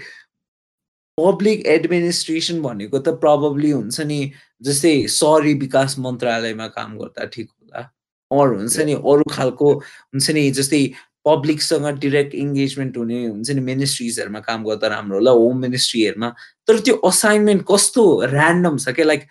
[1.18, 4.20] पब्लिक एडमिनिस्ट्रेसन भनेको त प्रब्लली हुन्छ नि
[4.68, 7.50] जस्तै सहरी विकास मन्त्रालयमा काम गर्दा ठिक
[8.40, 10.82] अरू हुन्छ नि अरू खालको हुन्छ नि जस्तै
[11.28, 16.30] पब्लिकसँग डिरेक्ट इङ्गेजमेन्ट हुने हुन्छ नि मिनिस्ट्रिजहरूमा काम गर्दा राम्रो होला होम मिनिस्ट्रीहरूमा
[16.68, 19.06] तर त्यो असाइनमेन्ट कस्तो ऱ्यान्डम छ क्या?
[19.12, 19.22] लाइक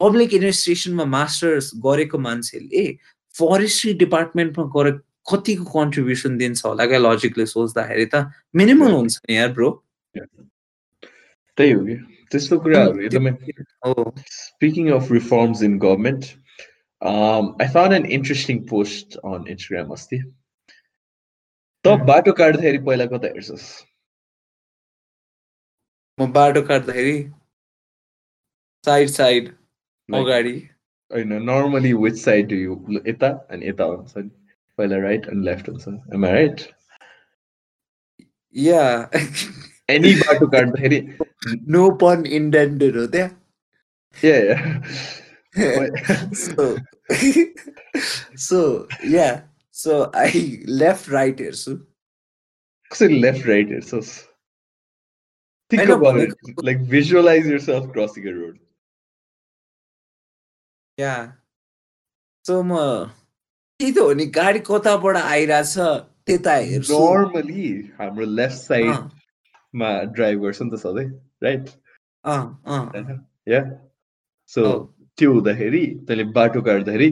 [0.00, 2.84] पब्लिक एडमिनिस्ट्रेसनमा मास्टर्स गरेको मान्छेले
[3.34, 4.92] फरेस्ट्री डिपार्टमेन्टमा गरे
[5.32, 6.98] कतिको कन्ट्रिब्युसन दिन्छ होला क्या?
[7.08, 9.70] लजिकले सोच्दाखेरि त मिनिमल हुन्छ नि यार ब्रो
[11.58, 11.96] त्यही हो कि।
[12.30, 13.32] त्यस्तो कुराहरू एकदमै
[14.36, 16.36] Speaking of reforms in government,
[17.01, 20.21] um, I found an interesting post on Instagram अस्ति
[21.85, 22.05] त Hmm.
[22.07, 23.69] बाटो काट्दाखेरि पहिला कता हेर्छस्
[26.17, 27.15] म बाटो काट्दाखेरि
[28.83, 29.47] साइड साइड
[30.09, 30.53] Like, अगाडि
[31.11, 34.29] होइन normally which side do you यता अनि यता हुन्छ नि
[34.77, 36.61] पहिला राइट अनि लेफ्ट हुन्छ am I right
[38.55, 38.83] yeah
[39.89, 40.99] any बाटो काट्दाखेरि
[41.75, 43.29] नो पन इन्डेन्टेड हो त्यहाँ
[44.17, 44.55] ए
[45.56, 46.76] so
[48.36, 49.42] so yeah
[49.72, 50.30] so i
[50.84, 51.74] left right हेर्छु
[52.90, 54.16] कसरी लेफ्ट राइट हेर्छस्
[55.70, 56.32] Think about it.
[56.62, 58.58] Like visualize yourself crossing a road.
[60.98, 61.14] Yeah
[62.44, 62.76] so म
[63.80, 65.74] त्यही त हो नि गाडी कताबाट आइरहेछ
[66.26, 67.66] त्यता हेर्छु Normally,
[67.98, 69.10] हाम्रो left side अँ,
[69.74, 71.08] मा drive गर्छ नि त सधैँ,
[71.42, 71.74] right?
[72.24, 73.12] अँ।
[73.46, 73.66] Yeah.
[74.48, 77.10] So त्यो हुँदाखेरि तैँले बाटो काट्दाखेरि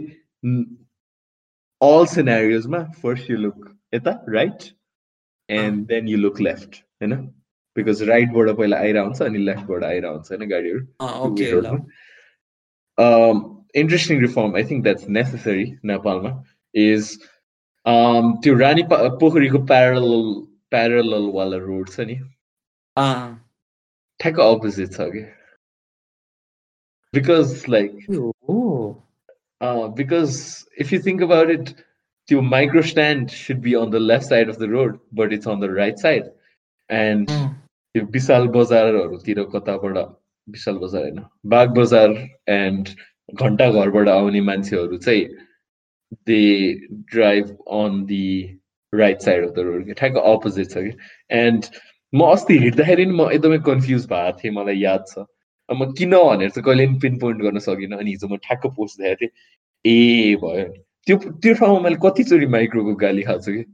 [1.81, 4.67] all scenarios मा first you look यता right
[5.49, 7.17] and then you look left होइन
[7.77, 11.31] because right बाट पहिला आइरहेको हुन्छ अनि left बाट आइरहेको हुन्छ होइन गाडीहरू अँ, two-way
[11.31, 11.81] ओके road ल मा.
[12.99, 13.39] Um,
[13.75, 16.33] interesting reform, I think that's necessary Nepalमा
[16.75, 17.09] is
[17.87, 20.29] um, त्यो रानी पोखरीको parallel
[20.75, 22.19] parallel वाला रोड छ नि
[24.21, 25.25] ठ्याक्क अपोजिट छ कि
[27.14, 28.58] बिकज लाइक त्यो हो
[29.62, 31.72] Uh, because if you think about it,
[32.30, 35.60] the micro stand should be on the left side of the road, but it's on
[35.60, 36.30] the right side.
[36.90, 37.50] And अँ,
[37.96, 39.98] त्यो विशाल बजारहरूतिर कताबाट
[40.48, 41.20] विशाल बजार होइन
[41.56, 42.14] बाग बजार
[42.56, 42.90] एन्ड
[43.36, 45.26] घन्टा घरबाट आउने मान्छेहरू चाहिँ
[46.28, 46.40] they
[47.14, 47.50] drive
[47.82, 48.24] on the
[48.94, 50.94] right side of the road ठ्याक्क अपोजिट छ कि
[51.42, 51.66] एन्ड
[52.14, 55.28] म अस्ति हिँड्दाखेरि नि म एकदमै कन्फ्युज भएको थिएँ मलाई याद छ अब
[55.69, 59.01] म किन भनेर चाहिँ कहिले पनि पिन पोइन्ट गर्न सकिनँ। अनि हिजो म ठ्याक्क पोस्ट
[59.01, 59.33] देखाएको थिएँ।
[59.85, 60.67] ए भयो।
[61.07, 63.65] त्यो त्यो ठाउँमा मैले कतिचोटि माइक्रोको गाली खाएको छु कि?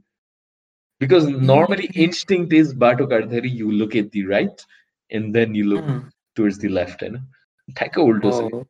[1.01, 4.61] बिकज नर्मली इन्स्टिङ इज बाटो काट्दाखेरि you look at the right
[5.11, 5.85] and then you look
[6.35, 7.15] towards the left होइन?
[7.67, 8.63] ठ्याक्क उल्टो छ। हो,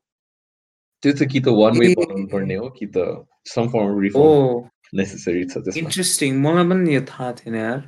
[1.03, 5.43] त्यो चाहिँ कि त वान वे। बनाउनु पर्ने हो कि त सम फर्म रिफर्म नेसेसरी
[5.45, 7.79] छ त्यसमा। इन्ट्रेस्टिङ मलाई पनि यो थाहा थिएन यार।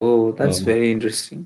[0.00, 0.62] ओ that's.
[0.64, 1.44] Very interesting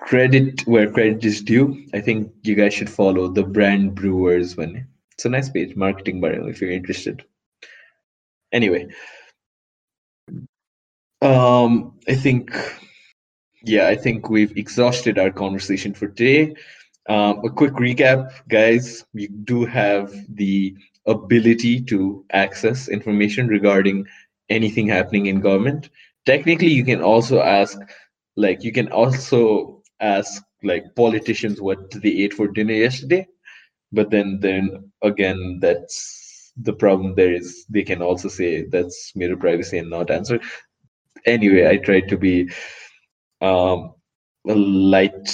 [0.00, 1.86] credit where credit is due.
[1.94, 4.86] I think you guys should follow the brand brewers one.
[5.12, 7.24] It's a nice page, marketing barrel, if you're interested.
[8.52, 8.88] Anyway,
[11.22, 12.50] um, I think,
[13.62, 16.54] yeah, I think we've exhausted our conversation for today.
[17.08, 19.04] Um, a quick recap, guys.
[19.12, 20.74] You do have the
[21.06, 24.06] ability to access information regarding
[24.48, 25.90] anything happening in government.
[26.24, 27.78] Technically, you can also ask
[28.36, 33.26] like you can also ask like politicians what they ate for dinner yesterday.
[33.92, 39.36] But then then again that's the problem there is they can also say that's mere
[39.36, 40.38] privacy and not answer.
[41.26, 42.48] Anyway i tried to be
[43.40, 43.92] um
[44.44, 45.28] light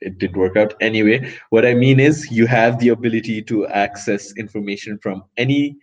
[0.00, 0.74] it didn't work out.
[0.80, 5.76] Anyway what i mean is you have the ability to access information from any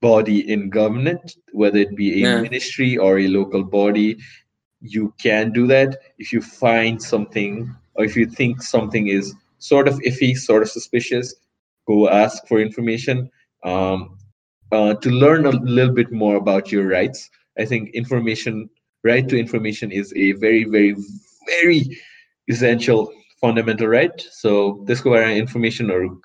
[0.00, 2.40] body in government whether it be a Yeah.
[2.40, 4.16] ministry or a local body
[4.80, 9.88] you can do that if you find something or if you think something is sort
[9.88, 11.34] of iffy, sort of suspicious,
[11.86, 13.30] go ask for information.
[13.64, 14.18] Um,
[14.70, 18.68] uh, to learn a little bit more about your rights, I think information,
[19.02, 20.94] right to information, is a very, very,
[21.46, 21.98] very
[22.48, 24.20] essential fundamental right.
[24.30, 26.18] So this around information or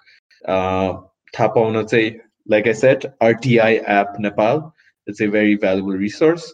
[0.47, 1.01] uh,
[1.31, 4.73] tap on say, like I said, RTI app Nepal.
[5.07, 6.53] It's a very valuable resource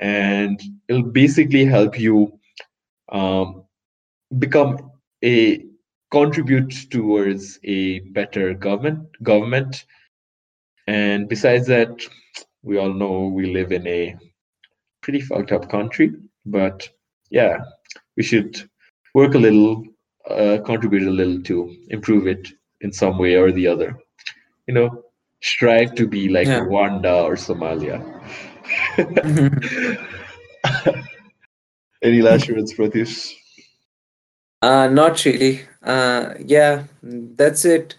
[0.00, 2.32] and it'll basically help you
[3.12, 3.64] um,
[4.38, 4.78] become
[5.24, 5.64] a
[6.10, 9.84] contribute towards a better government government.
[10.86, 12.00] And besides that
[12.62, 14.16] we all know we live in a
[15.02, 16.12] pretty fucked up country
[16.46, 16.88] but
[17.30, 17.58] yeah
[18.16, 18.56] we should
[19.14, 19.84] work a little
[20.30, 22.48] uh, contribute a little to improve it
[22.82, 23.98] in some way or the other.
[24.66, 25.04] You know
[25.42, 26.60] strive to be like Yeah.
[26.60, 27.98] rwanda or somalia
[32.02, 33.34] Any last words, Pratish?
[34.62, 35.62] Uh, not really.
[35.82, 37.96] Uh, yeah, that's it.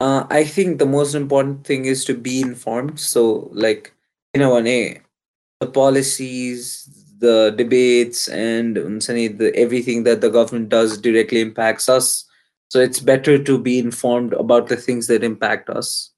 [0.00, 3.00] Uh, I think the most important thing is to be informed.
[3.00, 3.92] So, like,
[4.34, 6.88] you know, the policies,
[7.18, 12.24] the debates, and um, the, everything that the government does directly impacts us.
[12.68, 16.12] So, it's better to be informed about the things that impact us.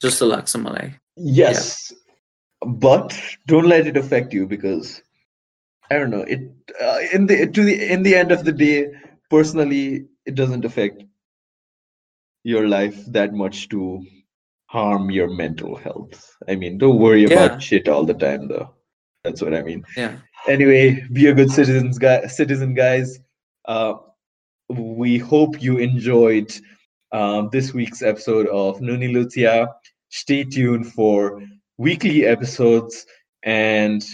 [0.00, 0.98] Just a laksamalai.
[1.16, 1.92] Yes.
[1.92, 1.98] Yeah
[2.66, 5.02] but don't let it affect you because
[5.90, 6.22] I don't know.
[6.22, 6.40] It
[6.80, 8.92] uh, in the to the in the end of the day,
[9.30, 11.02] personally, it doesn't affect
[12.44, 14.04] your life that much to
[14.66, 16.36] harm your mental health.
[16.48, 17.32] I mean, don't worry Yeah.
[17.46, 18.74] about shit all the time, though.
[19.24, 19.84] That's what I mean.
[19.96, 20.16] Yeah.
[20.46, 23.18] Anyway, be a good citizens, guy Citizen, guys.
[23.66, 23.94] Uh,
[24.68, 26.50] we hope you enjoyed
[27.12, 29.68] um, this week's episode of Nuni Lutia.
[30.08, 31.42] Stay tuned for
[31.80, 33.06] weekly episodes.
[33.42, 34.04] And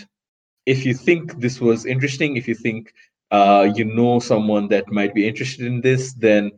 [0.67, 2.93] if you think this was interesting, if you think
[3.33, 6.53] uh, you know someone that might be interested in this, then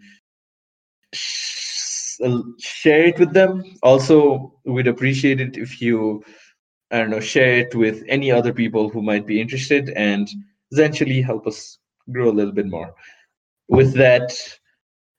[1.14, 3.64] sh- uh, share it with them.
[3.82, 6.22] Also, we'd appreciate it if you
[6.90, 10.26] I don't know, share it with any other people who might be interested and
[10.72, 11.78] essentially help us
[12.10, 12.94] grow a little bit more.
[13.68, 14.32] With that,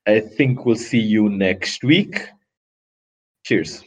[0.07, 2.27] I think we'll see you next week.
[3.45, 3.83] Cheers.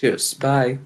[0.00, 0.34] Cheers.
[0.34, 0.78] Bye.